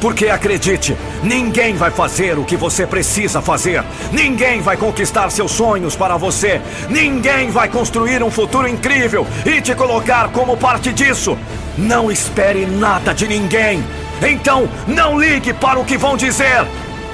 [0.00, 3.84] Porque acredite, ninguém vai fazer o que você precisa fazer.
[4.10, 6.60] Ninguém vai conquistar seus sonhos para você.
[6.88, 11.36] Ninguém vai construir um futuro incrível e te colocar como parte disso.
[11.76, 13.84] Não espere nada de ninguém.
[14.22, 16.66] Então, não ligue para o que vão dizer.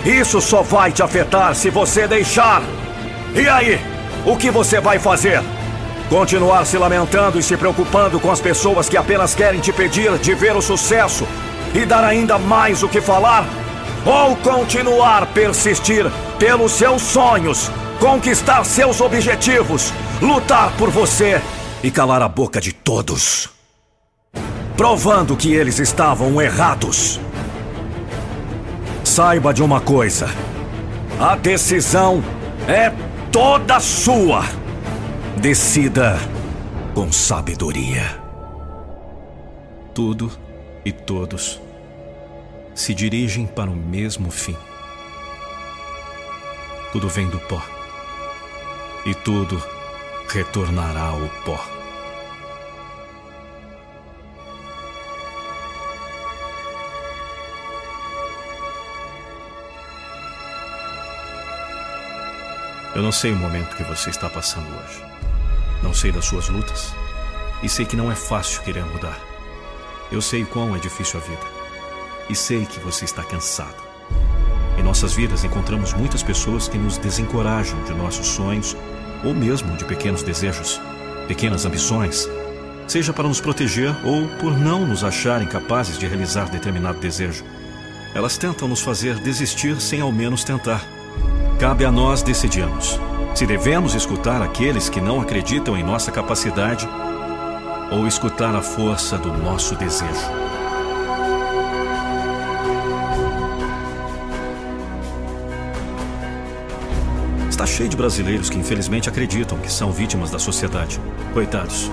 [0.05, 2.63] Isso só vai te afetar se você deixar.
[3.35, 3.81] E aí?
[4.25, 5.43] O que você vai fazer?
[6.09, 10.35] Continuar se lamentando e se preocupando com as pessoas que apenas querem te pedir de
[10.35, 11.27] ver o sucesso
[11.77, 13.45] e dar ainda mais o que falar?
[14.05, 16.07] Ou continuar persistir
[16.39, 17.71] pelos seus sonhos,
[18.01, 21.41] conquistar seus objetivos, lutar por você
[21.83, 23.51] e calar a boca de todos?
[24.77, 27.21] Provando que eles estavam errados.
[29.05, 30.29] Saiba de uma coisa:
[31.21, 32.25] a decisão
[32.67, 32.91] é
[33.31, 34.45] toda sua.
[35.37, 36.19] Decida
[36.95, 38.19] com sabedoria.
[39.95, 40.31] Tudo
[40.85, 41.66] e todos
[42.77, 44.57] se dirigem para o mesmo fim.
[46.93, 47.61] Tudo vem do pó
[49.07, 49.61] e tudo
[50.29, 51.65] retornará ao pó.
[62.95, 65.03] Eu não sei o momento que você está passando hoje.
[65.83, 66.95] Não sei das suas lutas.
[67.63, 69.19] E sei que não é fácil querer mudar.
[70.13, 71.56] Eu sei quão é difícil a vida.
[72.29, 73.83] E sei que você está cansado.
[74.79, 78.77] Em nossas vidas encontramos muitas pessoas que nos desencorajam de nossos sonhos
[79.25, 80.81] ou mesmo de pequenos desejos,
[81.27, 82.29] pequenas ambições,
[82.87, 87.45] seja para nos proteger ou por não nos acharem capazes de realizar determinado desejo.
[88.15, 90.85] Elas tentam nos fazer desistir sem ao menos tentar.
[91.59, 93.01] Cabe a nós decidirmos
[93.37, 96.89] se devemos escutar aqueles que não acreditam em nossa capacidade
[97.91, 100.56] ou escutar a força do nosso desejo.
[107.57, 111.01] Está cheio de brasileiros que infelizmente acreditam que são vítimas da sociedade.
[111.33, 111.91] Coitados.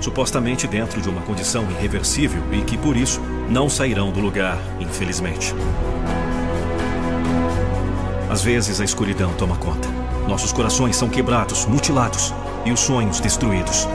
[0.00, 3.20] Supostamente dentro de uma condição irreversível e que por isso
[3.50, 5.52] não sairão do lugar, infelizmente.
[8.30, 9.88] Às vezes a escuridão toma conta.
[10.28, 12.32] Nossos corações são quebrados, mutilados
[12.64, 13.88] e os sonhos destruídos.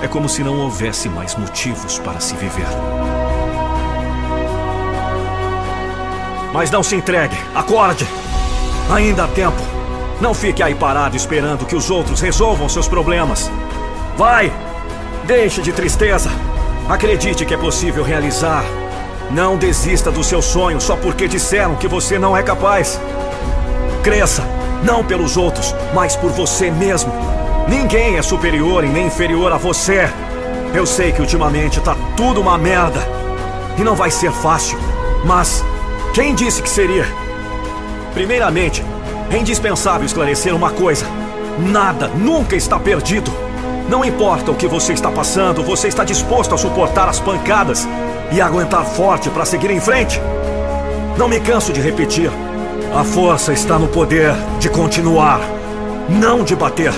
[0.00, 2.68] É como se não houvesse mais motivos para se viver.
[6.52, 8.06] Mas não se entregue, acorde!
[8.88, 9.65] Ainda há tempo.
[10.20, 13.50] Não fique aí parado esperando que os outros resolvam seus problemas.
[14.16, 14.52] Vai!
[15.24, 16.30] Deixe de tristeza.
[16.88, 18.64] Acredite que é possível realizar.
[19.30, 22.98] Não desista do seu sonho só porque disseram que você não é capaz.
[24.02, 24.42] Cresça,
[24.84, 27.12] não pelos outros, mas por você mesmo.
[27.68, 30.08] Ninguém é superior e nem inferior a você.
[30.72, 33.00] Eu sei que ultimamente tá tudo uma merda.
[33.76, 34.78] E não vai ser fácil.
[35.24, 35.64] Mas
[36.14, 37.04] quem disse que seria?
[38.14, 38.82] Primeiramente,
[39.30, 41.06] é indispensável esclarecer uma coisa:
[41.58, 43.30] nada nunca está perdido.
[43.88, 47.86] Não importa o que você está passando, você está disposto a suportar as pancadas
[48.32, 50.20] e aguentar forte para seguir em frente.
[51.16, 52.30] Não me canso de repetir.
[52.94, 55.40] A força está no poder de continuar,
[56.08, 56.92] não de bater.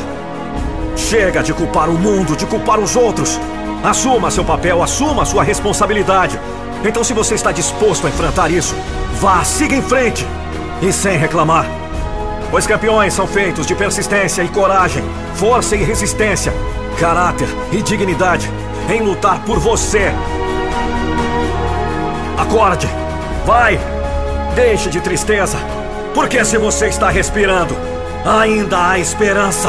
[0.97, 3.39] Chega de culpar o mundo, de culpar os outros.
[3.85, 6.39] Assuma seu papel, assuma sua responsabilidade.
[6.85, 8.75] Então, se você está disposto a enfrentar isso,
[9.21, 10.27] vá, siga em frente
[10.83, 11.78] e sem reclamar.
[12.51, 16.53] Pois campeões são feitos de persistência e coragem, força e resistência,
[16.99, 18.51] caráter e dignidade
[18.89, 20.11] em lutar por você.
[22.39, 22.89] Acorde!
[23.45, 23.79] Vai!
[24.55, 25.59] Deixe de tristeza!
[26.15, 27.77] Porque se você está respirando,
[28.25, 29.69] ainda há esperança.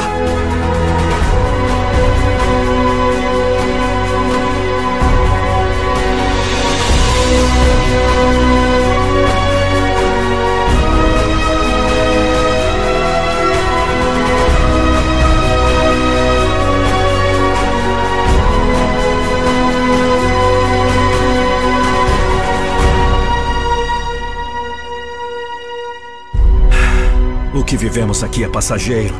[27.69, 29.13] Que vivemos aqui é passageiro.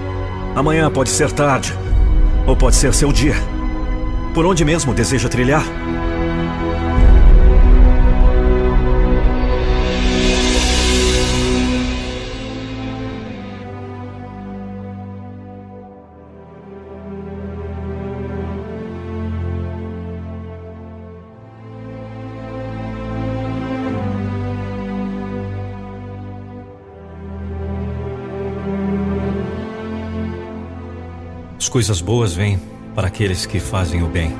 [0.56, 1.72] Amanhã pode ser tarde,
[2.48, 3.36] ou pode ser seu dia.
[4.34, 5.64] Por onde mesmo deseja trilhar?
[31.60, 32.58] As coisas boas vêm
[32.96, 34.32] para aqueles que fazem o bem,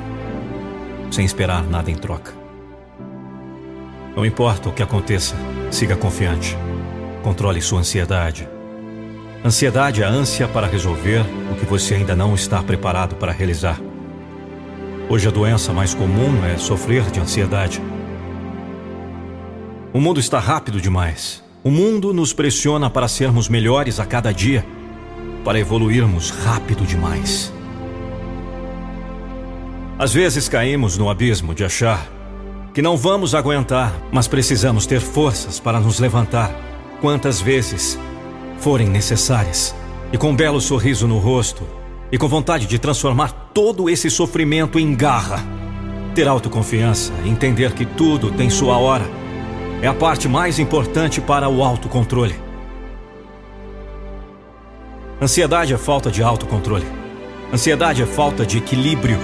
[1.10, 2.32] sem esperar nada em troca.
[4.16, 5.36] Não importa o que aconteça,
[5.70, 6.56] siga confiante.
[7.22, 8.48] Controle sua ansiedade.
[9.44, 13.78] Ansiedade é a ânsia para resolver o que você ainda não está preparado para realizar.
[15.10, 17.82] Hoje a doença mais comum é sofrer de ansiedade.
[19.92, 21.44] O mundo está rápido demais.
[21.62, 24.64] O mundo nos pressiona para sermos melhores a cada dia
[25.44, 27.52] para evoluirmos rápido demais.
[29.98, 32.08] Às vezes caímos no abismo de achar
[32.72, 36.50] que não vamos aguentar, mas precisamos ter forças para nos levantar
[37.00, 37.98] quantas vezes
[38.58, 39.74] forem necessárias.
[40.12, 41.62] E com um belo sorriso no rosto
[42.12, 45.44] e com vontade de transformar todo esse sofrimento em garra.
[46.14, 49.04] Ter autoconfiança e entender que tudo tem sua hora
[49.82, 52.49] é a parte mais importante para o autocontrole.
[55.22, 56.86] Ansiedade é falta de autocontrole.
[57.52, 59.18] Ansiedade é falta de equilíbrio.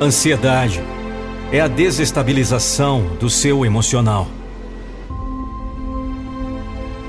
[0.00, 0.80] Ansiedade
[1.52, 4.26] é a desestabilização do seu emocional.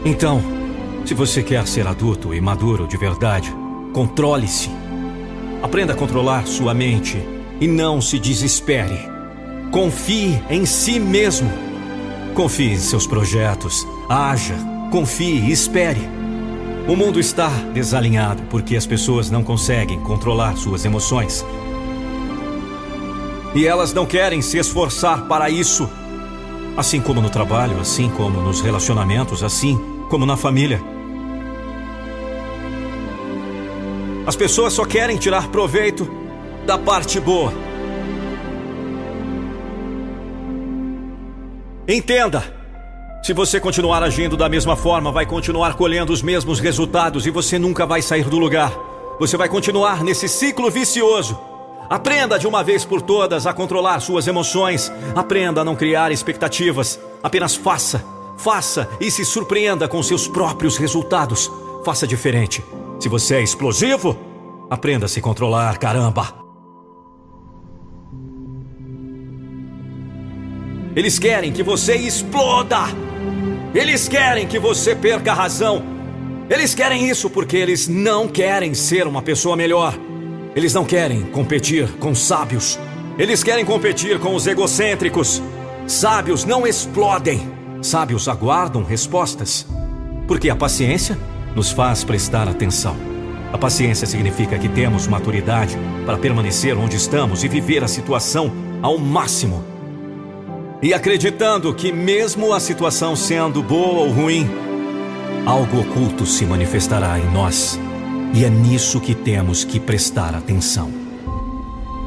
[0.03, 0.41] Então,
[1.05, 3.55] se você quer ser adulto e maduro de verdade,
[3.93, 4.69] controle-se.
[5.63, 7.17] Aprenda a controlar sua mente
[7.61, 8.99] e não se desespere.
[9.71, 11.49] Confie em si mesmo.
[12.35, 13.87] Confie em seus projetos.
[14.09, 14.55] Haja,
[14.91, 16.18] confie e espere.
[16.89, 21.45] O mundo está desalinhado porque as pessoas não conseguem controlar suas emoções.
[23.53, 25.87] E elas não querem se esforçar para isso.
[26.75, 29.79] Assim como no trabalho, assim como nos relacionamentos, assim
[30.09, 30.81] como na família.
[34.25, 36.09] As pessoas só querem tirar proveito
[36.65, 37.53] da parte boa.
[41.87, 42.58] Entenda!
[43.29, 47.59] Se você continuar agindo da mesma forma, vai continuar colhendo os mesmos resultados e você
[47.59, 48.73] nunca vai sair do lugar.
[49.19, 51.39] Você vai continuar nesse ciclo vicioso.
[51.87, 54.91] Aprenda de uma vez por todas a controlar suas emoções.
[55.15, 56.99] Aprenda a não criar expectativas.
[57.21, 58.03] Apenas faça,
[58.35, 61.51] faça e se surpreenda com seus próprios resultados.
[61.85, 62.63] Faça diferente.
[62.99, 64.17] Se você é explosivo,
[64.71, 66.33] aprenda a se controlar, caramba.
[70.95, 73.08] Eles querem que você exploda.
[73.73, 75.83] Eles querem que você perca a razão.
[76.49, 79.93] Eles querem isso porque eles não querem ser uma pessoa melhor.
[80.55, 82.79] Eles não querem competir com sábios.
[83.17, 85.41] Eles querem competir com os egocêntricos.
[85.85, 87.47] Sábios não explodem.
[87.79, 89.67] Sábios aguardam respostas.
[90.27, 91.15] Porque a paciência
[91.55, 92.95] nos faz prestar atenção.
[93.53, 98.51] A paciência significa que temos maturidade para permanecer onde estamos e viver a situação
[98.81, 99.63] ao máximo
[100.81, 104.49] e acreditando que, mesmo a situação sendo boa ou ruim,
[105.45, 107.79] algo oculto se manifestará em nós.
[108.33, 110.91] E é nisso que temos que prestar atenção.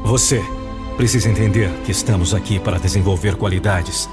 [0.03, 0.41] Você
[0.97, 4.09] precisa entender que estamos aqui para desenvolver qualidades.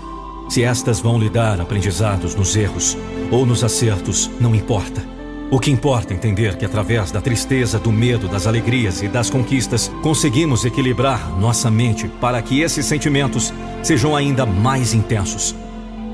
[0.49, 2.97] Se estas vão lhe dar aprendizados nos erros
[3.31, 5.20] ou nos acertos, não importa.
[5.53, 9.91] O que importa entender que através da tristeza, do medo, das alegrias e das conquistas,
[10.01, 15.57] conseguimos equilibrar nossa mente para que esses sentimentos sejam ainda mais intensos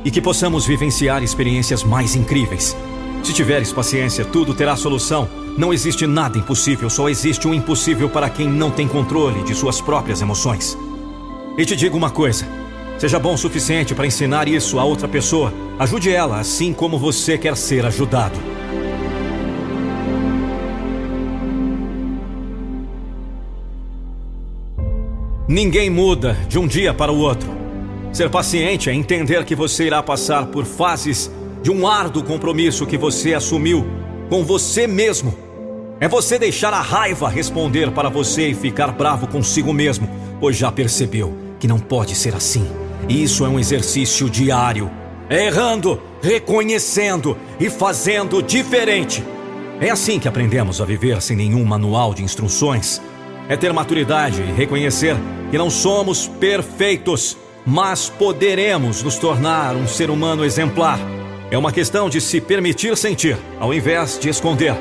[0.02, 2.74] e que possamos vivenciar experiências mais incríveis.
[3.22, 5.28] Se tiveres paciência, tudo terá solução.
[5.58, 9.82] Não existe nada impossível, só existe um impossível para quem não tem controle de suas
[9.82, 10.78] próprias emoções.
[11.58, 12.46] E te digo uma coisa:
[12.98, 15.52] seja bom o suficiente para ensinar isso a outra pessoa.
[15.78, 18.38] Ajude ela assim como você quer ser ajudado.
[25.48, 27.48] Ninguém muda de um dia para o outro.
[28.12, 31.30] Ser paciente é entender que você irá passar por fases
[31.62, 33.86] de um árduo compromisso que você assumiu
[34.28, 35.32] com você mesmo.
[36.00, 40.72] É você deixar a raiva responder para você e ficar bravo consigo mesmo, pois já
[40.72, 42.66] percebeu que não pode ser assim.
[43.08, 44.90] Isso é um exercício diário.
[45.30, 49.22] É errando, reconhecendo e fazendo diferente.
[49.80, 53.00] É assim que aprendemos a viver sem nenhum manual de instruções
[53.48, 55.16] é ter maturidade e reconhecer
[55.50, 60.98] que não somos perfeitos, mas poderemos nos tornar um ser humano exemplar.
[61.50, 64.74] É uma questão de se permitir sentir, ao invés de esconder.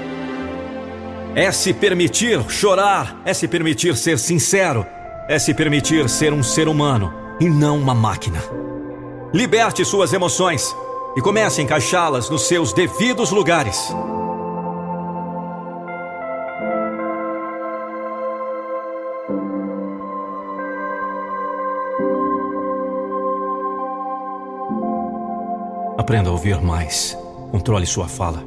[1.35, 4.85] É se permitir chorar, é se permitir ser sincero,
[5.27, 8.41] é se permitir ser um ser humano e não uma máquina.
[9.33, 10.75] Liberte suas emoções
[11.15, 13.93] e comece a encaixá-las nos seus devidos lugares.
[26.05, 27.17] Aprenda a ouvir mais.
[27.49, 28.45] Controle sua fala.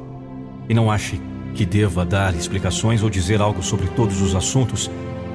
[0.69, 1.19] E não ache
[1.53, 4.89] que deva dar explicações ou dizer algo sobre todos os assuntos.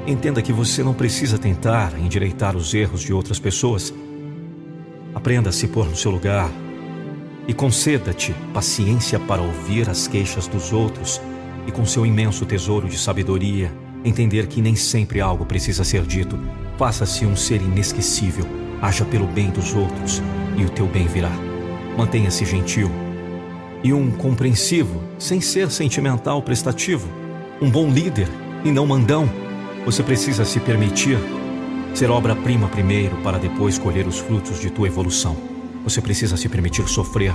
[0.06, 3.92] Entenda que você não precisa tentar endireitar os erros de outras pessoas.
[5.14, 6.50] Aprenda a se pôr no seu lugar
[7.46, 11.20] e conceda-te paciência para ouvir as queixas dos outros
[11.66, 13.70] e, com seu imenso tesouro de sabedoria,
[14.02, 16.38] entender que nem sempre algo precisa ser dito.
[16.78, 18.46] Faça-se um ser inesquecível,
[18.80, 20.22] haja pelo bem dos outros
[20.56, 21.53] e o teu bem virá.
[21.96, 22.90] Mantenha-se gentil
[23.84, 27.06] e um compreensivo, sem ser sentimental prestativo.
[27.60, 28.28] Um bom líder
[28.64, 29.28] e não mandão.
[29.84, 31.18] Você precisa se permitir
[31.94, 35.36] ser obra-prima primeiro para depois colher os frutos de tua evolução.
[35.84, 37.34] Você precisa se permitir sofrer.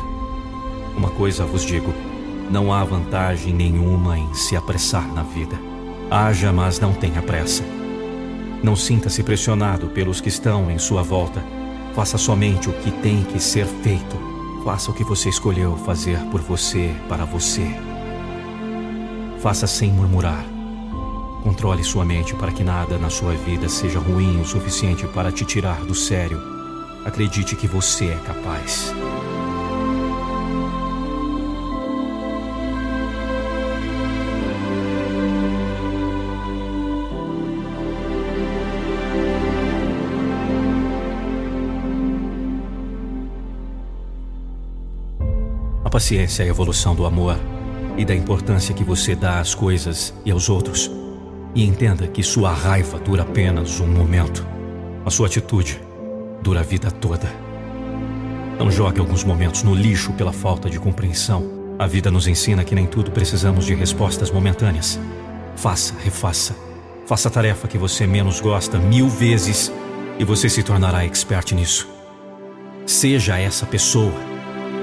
[0.97, 1.93] Uma coisa vos digo:
[2.49, 5.55] não há vantagem nenhuma em se apressar na vida.
[6.10, 7.64] Haja, mas não tenha pressa.
[8.64, 11.41] Não sinta-se pressionado pelos que estão em sua volta.
[11.93, 16.41] Faça somente o que tem que ser feito Faça o que você escolheu fazer por
[16.41, 17.66] você, para você.
[19.39, 20.43] Faça sem murmurar.
[21.43, 25.45] Controle sua mente para que nada na sua vida seja ruim o suficiente para te
[25.45, 26.39] tirar do sério.
[27.05, 28.93] Acredite que você é capaz.
[45.99, 47.37] Paciência é a evolução do amor
[47.97, 50.89] e da importância que você dá às coisas e aos outros.
[51.53, 54.47] E entenda que sua raiva dura apenas um momento.
[55.05, 55.77] A sua atitude
[56.41, 57.29] dura a vida toda.
[58.57, 61.75] Não jogue alguns momentos no lixo pela falta de compreensão.
[61.77, 64.97] A vida nos ensina que nem tudo precisamos de respostas momentâneas.
[65.57, 66.55] Faça, refaça.
[67.05, 69.69] Faça a tarefa que você menos gosta mil vezes
[70.17, 71.89] e você se tornará expert nisso.
[72.85, 74.38] Seja essa pessoa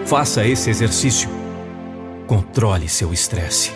[0.06, 1.28] Faça esse exercício.
[2.28, 3.72] Controle seu estresse.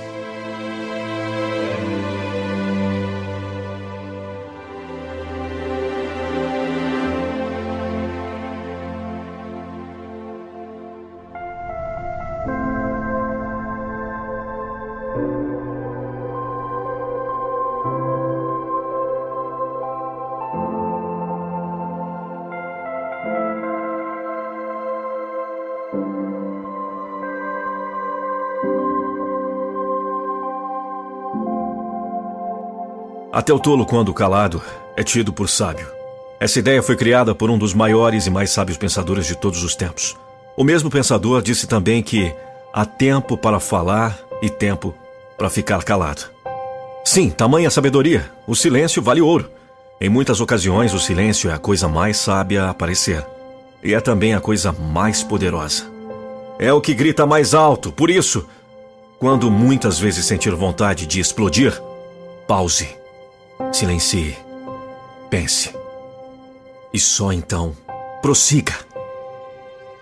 [33.40, 34.60] Até o tolo, quando calado,
[34.98, 35.86] é tido por sábio.
[36.38, 39.74] Essa ideia foi criada por um dos maiores e mais sábios pensadores de todos os
[39.74, 40.14] tempos.
[40.58, 42.34] O mesmo pensador disse também que
[42.70, 44.94] há tempo para falar e tempo
[45.38, 46.24] para ficar calado.
[47.02, 49.50] Sim, tamanha sabedoria, o silêncio vale ouro.
[49.98, 53.24] Em muitas ocasiões, o silêncio é a coisa mais sábia a aparecer.
[53.82, 55.84] E é também a coisa mais poderosa.
[56.58, 58.46] É o que grita mais alto, por isso,
[59.18, 61.72] quando muitas vezes sentir vontade de explodir,
[62.46, 62.99] pause
[63.72, 64.36] Silencie.
[65.30, 65.70] Pense.
[66.92, 67.72] E só então
[68.20, 68.74] prossiga.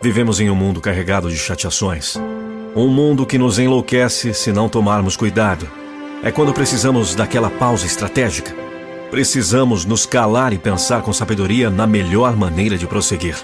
[0.01, 2.17] Vivemos em um mundo carregado de chateações.
[2.75, 5.69] Um mundo que nos enlouquece se não tomarmos cuidado.
[6.23, 8.55] É quando precisamos daquela pausa estratégica.
[9.11, 13.37] Precisamos nos calar e pensar com sabedoria na melhor maneira de prosseguir.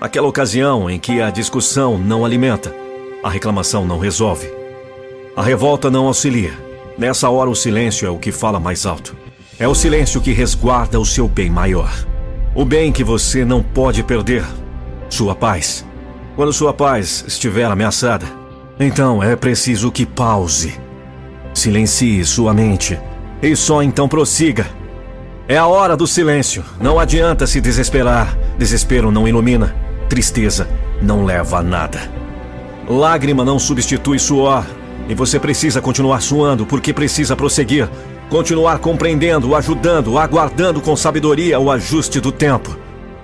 [0.00, 2.74] Aquela ocasião em que a discussão não alimenta,
[3.22, 4.50] a reclamação não resolve,
[5.34, 6.52] a revolta não auxilia.
[6.98, 9.16] Nessa hora, o silêncio é o que fala mais alto.
[9.58, 11.90] É o silêncio que resguarda o seu bem maior.
[12.54, 14.44] O bem que você não pode perder.
[15.08, 15.82] Sua paz.
[16.34, 18.26] Quando sua paz estiver ameaçada,
[18.78, 20.78] então é preciso que pause.
[21.54, 23.00] Silencie sua mente
[23.42, 24.66] e só então prossiga.
[25.48, 26.62] É a hora do silêncio.
[26.78, 28.36] Não adianta se desesperar.
[28.58, 29.74] Desespero não ilumina.
[30.06, 30.68] Tristeza
[31.00, 32.10] não leva a nada.
[32.86, 34.66] Lágrima não substitui suor.
[35.08, 37.88] E você precisa continuar suando porque precisa prosseguir
[38.28, 42.76] Continuar compreendendo, ajudando, aguardando com sabedoria o ajuste do tempo.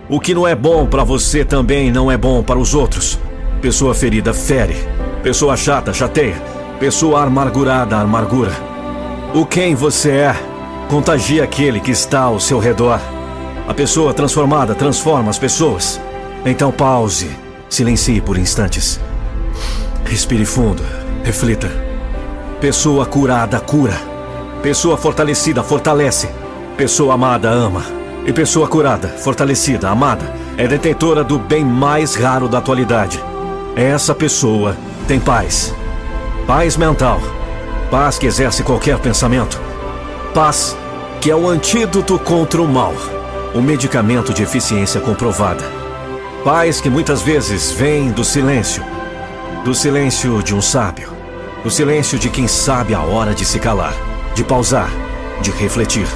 [0.08, 3.18] O que não é bom para você também não é bom para os outros.
[3.60, 4.76] Pessoa ferida fere.
[5.22, 6.40] Pessoa chata chateia.
[6.78, 8.52] Pessoa amargurada amargura.
[9.34, 10.36] O quem você é
[10.88, 13.00] contagia aquele que está ao seu redor.
[13.66, 16.00] A pessoa transformada transforma as pessoas.
[16.46, 17.28] Então pause,
[17.68, 19.00] silencie por instantes.
[20.04, 20.82] Respire fundo,
[21.24, 21.70] reflita.
[22.60, 24.11] Pessoa curada cura.
[24.62, 26.28] Pessoa fortalecida fortalece.
[26.76, 27.82] Pessoa amada ama.
[28.24, 33.20] E pessoa curada, fortalecida, amada, é detentora do bem mais raro da atualidade.
[33.74, 34.76] Essa pessoa
[35.08, 35.74] tem paz.
[36.46, 37.20] Paz mental.
[37.90, 39.60] Paz que exerce qualquer pensamento.
[40.32, 40.76] Paz
[41.20, 42.94] que é o antídoto contra o mal.
[43.56, 45.64] O medicamento de eficiência comprovada.
[46.44, 48.84] Paz que muitas vezes vem do silêncio.
[49.64, 51.10] Do silêncio de um sábio.
[51.64, 53.94] Do silêncio de quem sabe a hora de se calar,
[54.34, 54.90] de pausar,
[55.40, 56.06] de refletir.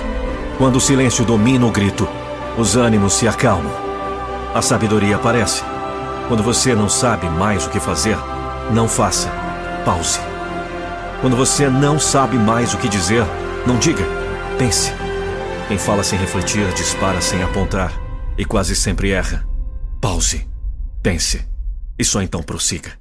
[0.58, 2.08] Quando o silêncio domina o grito,
[2.56, 3.72] os ânimos se acalmam.
[4.54, 5.62] A sabedoria aparece.
[6.28, 8.16] Quando você não sabe mais o que fazer,
[8.72, 9.28] não faça.
[9.84, 10.18] Pause.
[11.20, 13.24] Quando você não sabe mais o que dizer,
[13.66, 14.02] não diga.
[14.58, 14.92] Pense.
[15.68, 17.92] Quem fala sem refletir dispara sem apontar
[18.38, 19.46] e quase sempre erra.
[20.00, 20.48] Pause.
[21.02, 21.46] Pense.
[21.98, 22.92] E só então prossiga.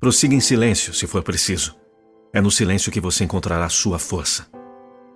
[0.00, 1.77] Prossiga em silêncio se for preciso.
[2.30, 4.46] É no silêncio que você encontrará sua força.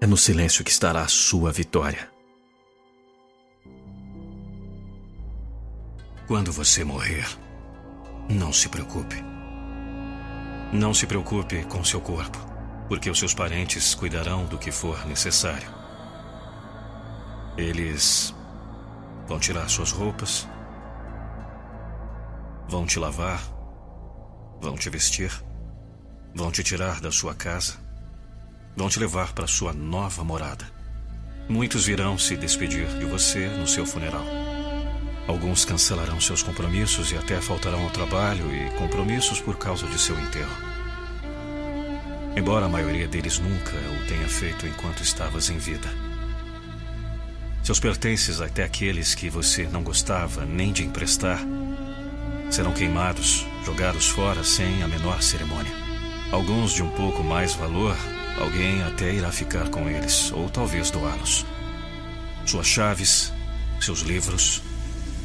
[0.00, 2.10] É no silêncio que estará a sua vitória.
[6.26, 7.26] Quando você morrer,
[8.30, 9.22] não se preocupe.
[10.72, 12.38] Não se preocupe com seu corpo,
[12.88, 15.68] porque os seus parentes cuidarão do que for necessário.
[17.58, 18.34] Eles
[19.28, 20.48] vão tirar suas roupas,
[22.66, 23.42] vão te lavar,
[24.62, 25.30] vão te vestir,
[26.34, 27.82] vão te tirar da sua casa
[28.74, 30.64] Vão te levar para sua nova morada.
[31.48, 34.24] Muitos virão se despedir de você no seu funeral.
[35.28, 40.18] Alguns cancelarão seus compromissos e até faltarão ao trabalho e compromissos por causa de seu
[40.18, 40.56] enterro.
[42.34, 45.88] Embora a maioria deles nunca o tenha feito enquanto estavas em vida.
[47.62, 51.40] Seus pertences, até aqueles que você não gostava nem de emprestar,
[52.50, 55.81] serão queimados, jogados fora sem a menor cerimônia.
[56.32, 57.94] Alguns de um pouco mais valor
[58.38, 61.44] Alguém até irá ficar com eles, ou talvez doá-los.
[62.46, 63.32] Suas chaves,
[63.80, 64.62] seus livros,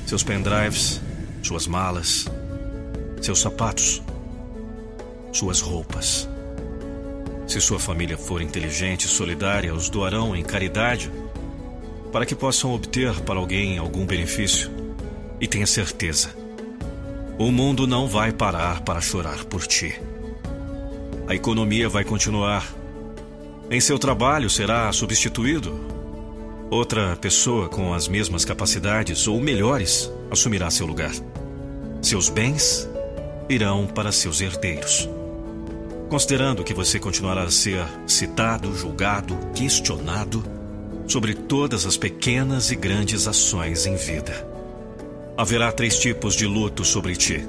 [0.06, 1.02] seus pendrives,
[1.42, 2.28] suas malas,
[3.22, 4.02] seus sapatos,
[5.32, 6.30] suas roupas.
[7.48, 11.12] Se sua família for inteligente e solidária, os doarão em caridade
[12.12, 14.70] para que possam obter para alguém algum benefício.
[15.40, 16.36] E tenha certeza,
[17.38, 20.00] o mundo não vai parar para chorar por ti.
[21.28, 22.66] A economia vai continuar
[23.70, 25.78] em seu trabalho será substituído.
[26.72, 31.12] Outra pessoa com as mesmas capacidades ou melhores assumirá seu lugar.
[32.02, 32.88] Seus bens
[33.50, 35.10] irão para seus herdeiros.
[36.10, 40.46] Considerando que você continuará a ser citado, julgado, questionado
[41.06, 44.48] sobre todas as pequenas e grandes ações em vida.
[45.36, 47.46] Haverá três tipos de luto sobre ti.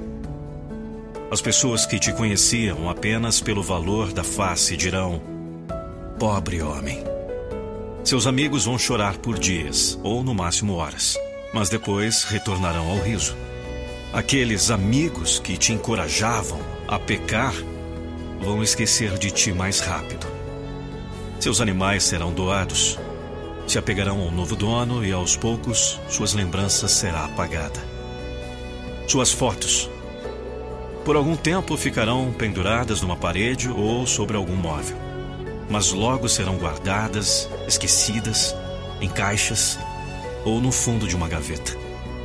[1.31, 5.21] As pessoas que te conheciam apenas pelo valor da face dirão:
[6.17, 7.03] Pobre homem.
[8.03, 11.15] Seus amigos vão chorar por dias, ou no máximo horas,
[11.53, 13.37] mas depois retornarão ao riso.
[14.11, 17.53] Aqueles amigos que te encorajavam a pecar
[18.41, 20.25] vão esquecer de ti mais rápido.
[21.39, 22.97] Seus animais serão doados,
[23.67, 27.79] se apegarão ao novo dono e aos poucos suas lembranças será apagada.
[29.07, 29.89] Suas fotos,
[31.09, 34.95] por algum tempo, ficarão penduradas numa parede ou sobre algum móvel
[35.67, 38.55] mas logo serão guardadas, esquecidas,
[39.01, 39.79] em caixas
[40.45, 41.75] ou no fundo de uma gaveta.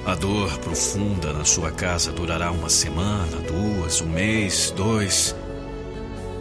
[0.05, 5.35] A dor profunda na sua casa durará uma semana, duas, um mês, dois.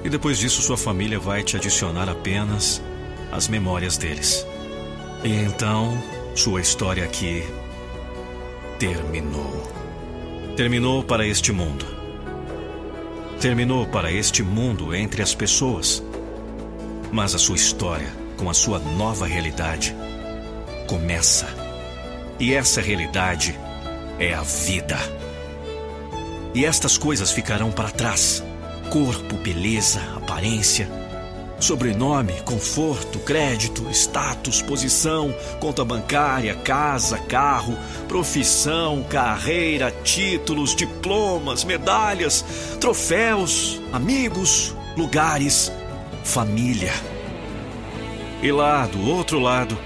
[0.04, 2.82] E depois disso, sua família vai te adicionar apenas
[3.32, 4.46] as memórias deles.
[5.24, 5.98] E então,
[6.36, 7.44] sua história aqui
[8.80, 9.64] terminou.
[10.58, 11.93] Terminou para este mundo.
[13.44, 16.02] Terminou para este mundo entre as pessoas
[17.12, 19.94] mas a sua história, com a sua nova realidade,
[20.88, 21.46] começa.
[22.40, 23.60] E essa realidade
[24.18, 24.98] é a vida.
[26.56, 28.42] E estas coisas ficarão para trás:
[28.90, 30.88] corpo, beleza, aparência,
[31.64, 42.46] sobrenome, conforto, crédito, status, posição, conta bancária, casa, carro, profissão, carreira, títulos, diplomas, medalhas,
[42.80, 45.72] troféus, amigos, lugares
[46.24, 46.94] família.
[48.42, 49.78] E lá, do outro lado,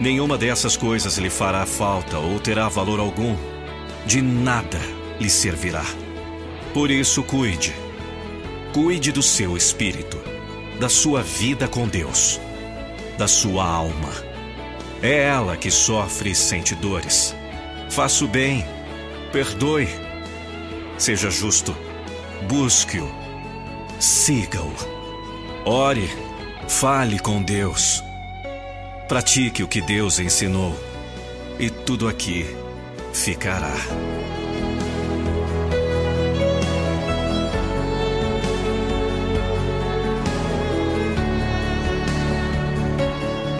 [0.00, 3.36] nenhuma dessas coisas lhe fará falta ou terá valor algum.
[4.06, 4.80] De nada
[5.20, 5.84] lhe servirá.
[6.72, 7.74] Por isso, cuide.
[8.72, 10.18] Cuide do seu espírito,
[10.82, 12.40] da sua vida com Deus,
[13.16, 14.12] da sua alma.
[15.00, 17.36] É ela que sofre e sente dores.
[17.88, 18.66] Faça o bem,
[19.30, 19.88] perdoe,
[20.98, 21.72] seja justo,
[22.48, 23.08] busque-o,
[24.00, 24.74] siga-o.
[25.64, 26.10] Ore,
[26.66, 28.02] fale com Deus.
[29.06, 30.74] Pratique o que Deus ensinou.
[31.60, 32.44] e tudo aqui
[33.12, 33.76] ficará.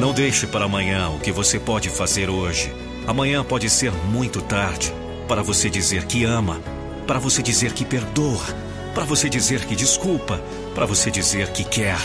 [0.02, 2.74] Não deixe para amanhã o que você pode fazer hoje.
[3.06, 4.92] Amanhã pode ser muito tarde
[5.28, 6.60] para você dizer que ama,
[7.06, 8.44] para você dizer que perdoa,
[8.96, 10.42] para você dizer que desculpa,
[10.74, 12.00] para você dizer que quer,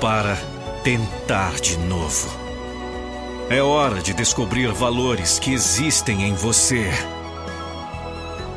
[0.00, 0.34] para
[0.82, 2.26] tentar de novo.
[3.50, 6.90] É hora de descobrir valores que existem em você.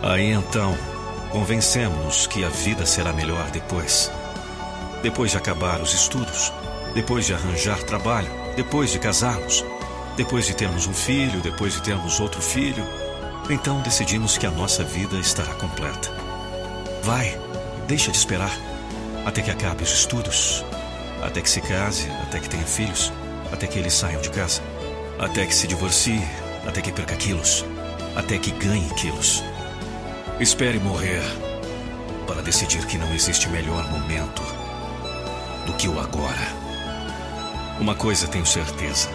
[0.02, 0.74] Aí então,
[1.32, 4.10] convencemos-nos que a vida será melhor depois.
[5.02, 6.54] Depois de acabar os estudos,
[6.94, 9.66] depois de arranjar trabalho, depois de casarmos,
[10.16, 12.86] depois de termos um filho, depois de termos outro filho,
[13.50, 16.12] então decidimos que a nossa vida estará completa.
[17.02, 17.38] Vai,
[17.88, 18.56] deixa de esperar
[19.26, 20.64] até que acabe os estudos,
[21.22, 23.12] até que se case, até que tenha filhos,
[23.52, 24.62] até que eles saiam de casa,
[25.20, 26.22] até que se divorcie,
[26.68, 27.66] até que perca quilos,
[28.16, 29.44] até que ganhe quilos.
[30.40, 31.22] Espere morrer
[32.28, 34.44] para decidir que não existe melhor momento
[35.66, 36.63] do que o agora.
[37.80, 39.10] Uma coisa tenho certeza: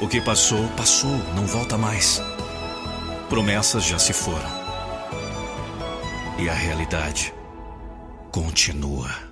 [0.00, 2.22] o que passou, passou, não volta mais.
[3.28, 4.58] Promessas já se foram.
[6.38, 7.34] E a realidade
[8.30, 9.27] continua.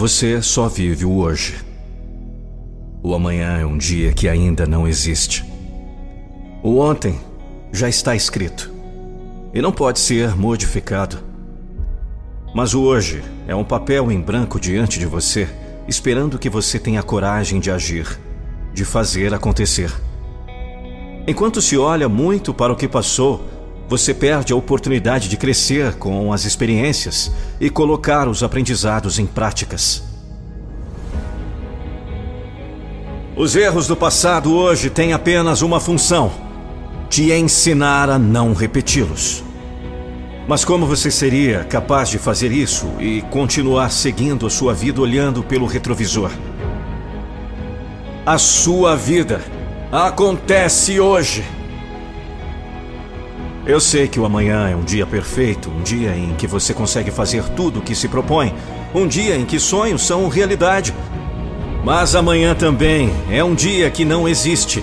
[0.00, 1.62] Você só vive o hoje.
[3.02, 5.44] O amanhã é um dia que ainda não existe.
[6.62, 7.20] O ontem
[7.70, 8.72] já está escrito
[9.52, 11.18] e não pode ser modificado.
[12.54, 15.46] Mas o hoje é um papel em branco diante de você,
[15.86, 18.18] esperando que você tenha coragem de agir,
[18.72, 19.92] de fazer acontecer.
[21.26, 23.44] Enquanto se olha muito para o que passou,
[23.90, 30.04] você perde a oportunidade de crescer com as experiências e colocar os aprendizados em práticas.
[33.34, 36.30] Os erros do passado hoje têm apenas uma função:
[37.08, 39.42] te ensinar a não repeti-los.
[40.46, 45.42] Mas como você seria capaz de fazer isso e continuar seguindo a sua vida olhando
[45.42, 46.30] pelo retrovisor?
[48.24, 49.40] A sua vida
[49.90, 51.44] acontece hoje.
[53.66, 57.10] Eu sei que o amanhã é um dia perfeito, um dia em que você consegue
[57.10, 58.54] fazer tudo o que se propõe,
[58.94, 60.94] um dia em que sonhos são realidade.
[61.84, 64.82] Mas amanhã também é um dia que não existe.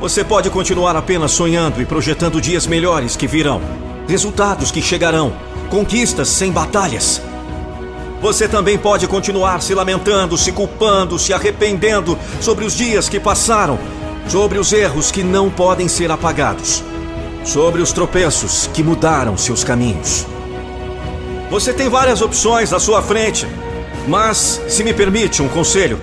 [0.00, 3.60] Você pode continuar apenas sonhando e projetando dias melhores que virão,
[4.08, 5.32] resultados que chegarão,
[5.70, 7.22] conquistas sem batalhas.
[8.20, 13.78] Você também pode continuar se lamentando, se culpando, se arrependendo sobre os dias que passaram,
[14.26, 16.82] sobre os erros que não podem ser apagados
[17.48, 20.26] sobre os tropeços que mudaram seus caminhos.
[21.50, 23.48] Você tem várias opções à sua frente,
[24.06, 25.98] mas, se me permite um conselho,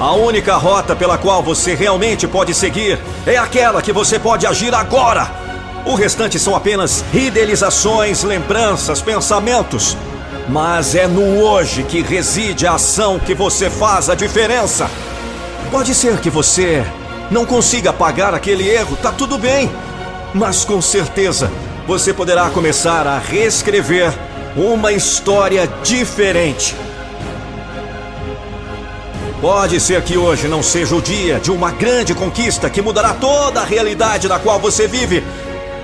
[0.00, 4.74] a única rota pela qual você realmente pode seguir é aquela que você pode agir
[4.74, 5.30] agora.
[5.86, 9.96] O restante são apenas idealizações, lembranças, pensamentos.
[10.48, 14.90] Mas é no hoje que reside a ação que você faz a diferença.
[15.70, 16.84] Pode ser que você
[17.30, 19.70] não consiga apagar aquele erro, tá tudo bem.
[20.34, 21.50] Mas com certeza
[21.86, 24.12] você poderá começar a reescrever
[24.56, 26.74] uma história diferente.
[29.40, 33.60] Pode ser que hoje não seja o dia de uma grande conquista que mudará toda
[33.60, 35.22] a realidade na qual você vive.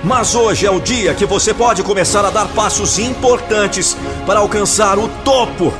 [0.03, 4.99] Mas hoje é o dia que você pode começar a dar passos importantes para alcançar
[4.99, 5.73] o topo.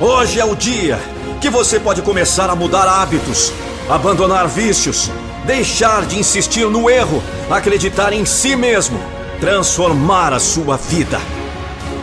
[0.00, 0.98] Hoje é o dia
[1.40, 3.52] que você pode começar a mudar hábitos,
[3.88, 5.10] abandonar vícios,
[5.46, 9.00] deixar de insistir no erro, acreditar em si mesmo,
[9.40, 11.20] transformar a sua vida.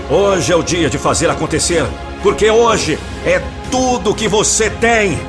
[0.10, 1.86] Hoje é o dia de fazer acontecer,
[2.24, 5.20] porque hoje é tudo que você tem.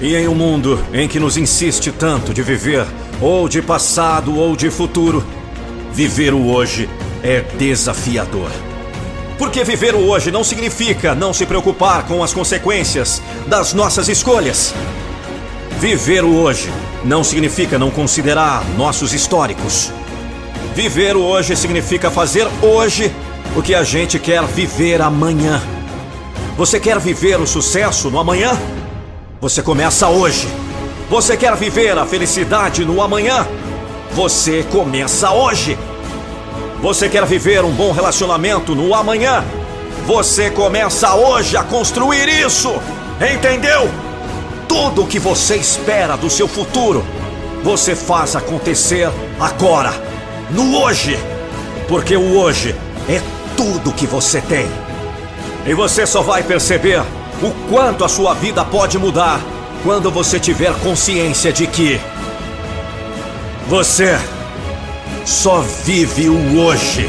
[0.00, 2.86] E em um mundo em que nos insiste tanto de viver,
[3.20, 5.24] ou de passado ou de futuro,
[5.92, 6.88] viver o hoje
[7.22, 8.67] é desafiador.
[9.38, 14.74] Porque viver o hoje não significa não se preocupar com as consequências das nossas escolhas.
[15.78, 16.68] Viver o hoje
[17.04, 19.92] não significa não considerar nossos históricos.
[20.74, 23.12] Viver o hoje significa fazer hoje
[23.56, 25.62] o que a gente quer viver amanhã.
[26.56, 28.58] Você quer viver o sucesso no amanhã?
[29.40, 30.48] Você começa hoje.
[31.08, 33.46] Você quer viver a felicidade no amanhã?
[34.12, 35.78] Você começa hoje.
[36.80, 39.44] Você quer viver um bom relacionamento no amanhã?
[40.06, 42.72] Você começa hoje a construir isso.
[43.34, 43.90] Entendeu?
[44.68, 47.04] Tudo o que você espera do seu futuro,
[47.64, 49.10] você faz acontecer
[49.40, 49.92] agora,
[50.50, 51.18] no hoje.
[51.88, 52.76] Porque o hoje
[53.08, 53.20] é
[53.56, 54.68] tudo que você tem.
[55.66, 57.00] E você só vai perceber
[57.42, 59.40] o quanto a sua vida pode mudar
[59.82, 62.00] quando você tiver consciência de que
[63.66, 64.16] você
[65.28, 67.06] só vive o hoje.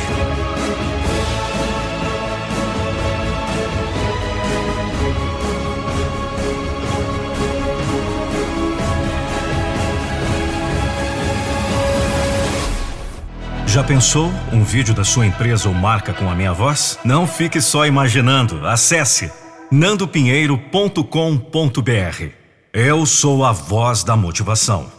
[13.66, 17.00] Já pensou um vídeo da sua empresa ou marca com a minha voz?
[17.06, 18.68] Não fique só imaginando.
[18.68, 19.32] Acesse
[19.72, 22.26] nandopinheiro.com.br.
[22.74, 24.99] Eu sou a voz da motivação.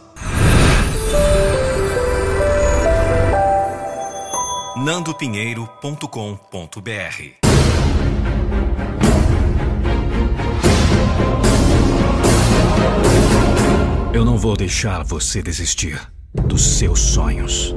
[4.80, 6.06] nandopinheiro.com.br
[14.14, 16.00] Eu não vou deixar você desistir
[16.32, 17.74] dos seus sonhos.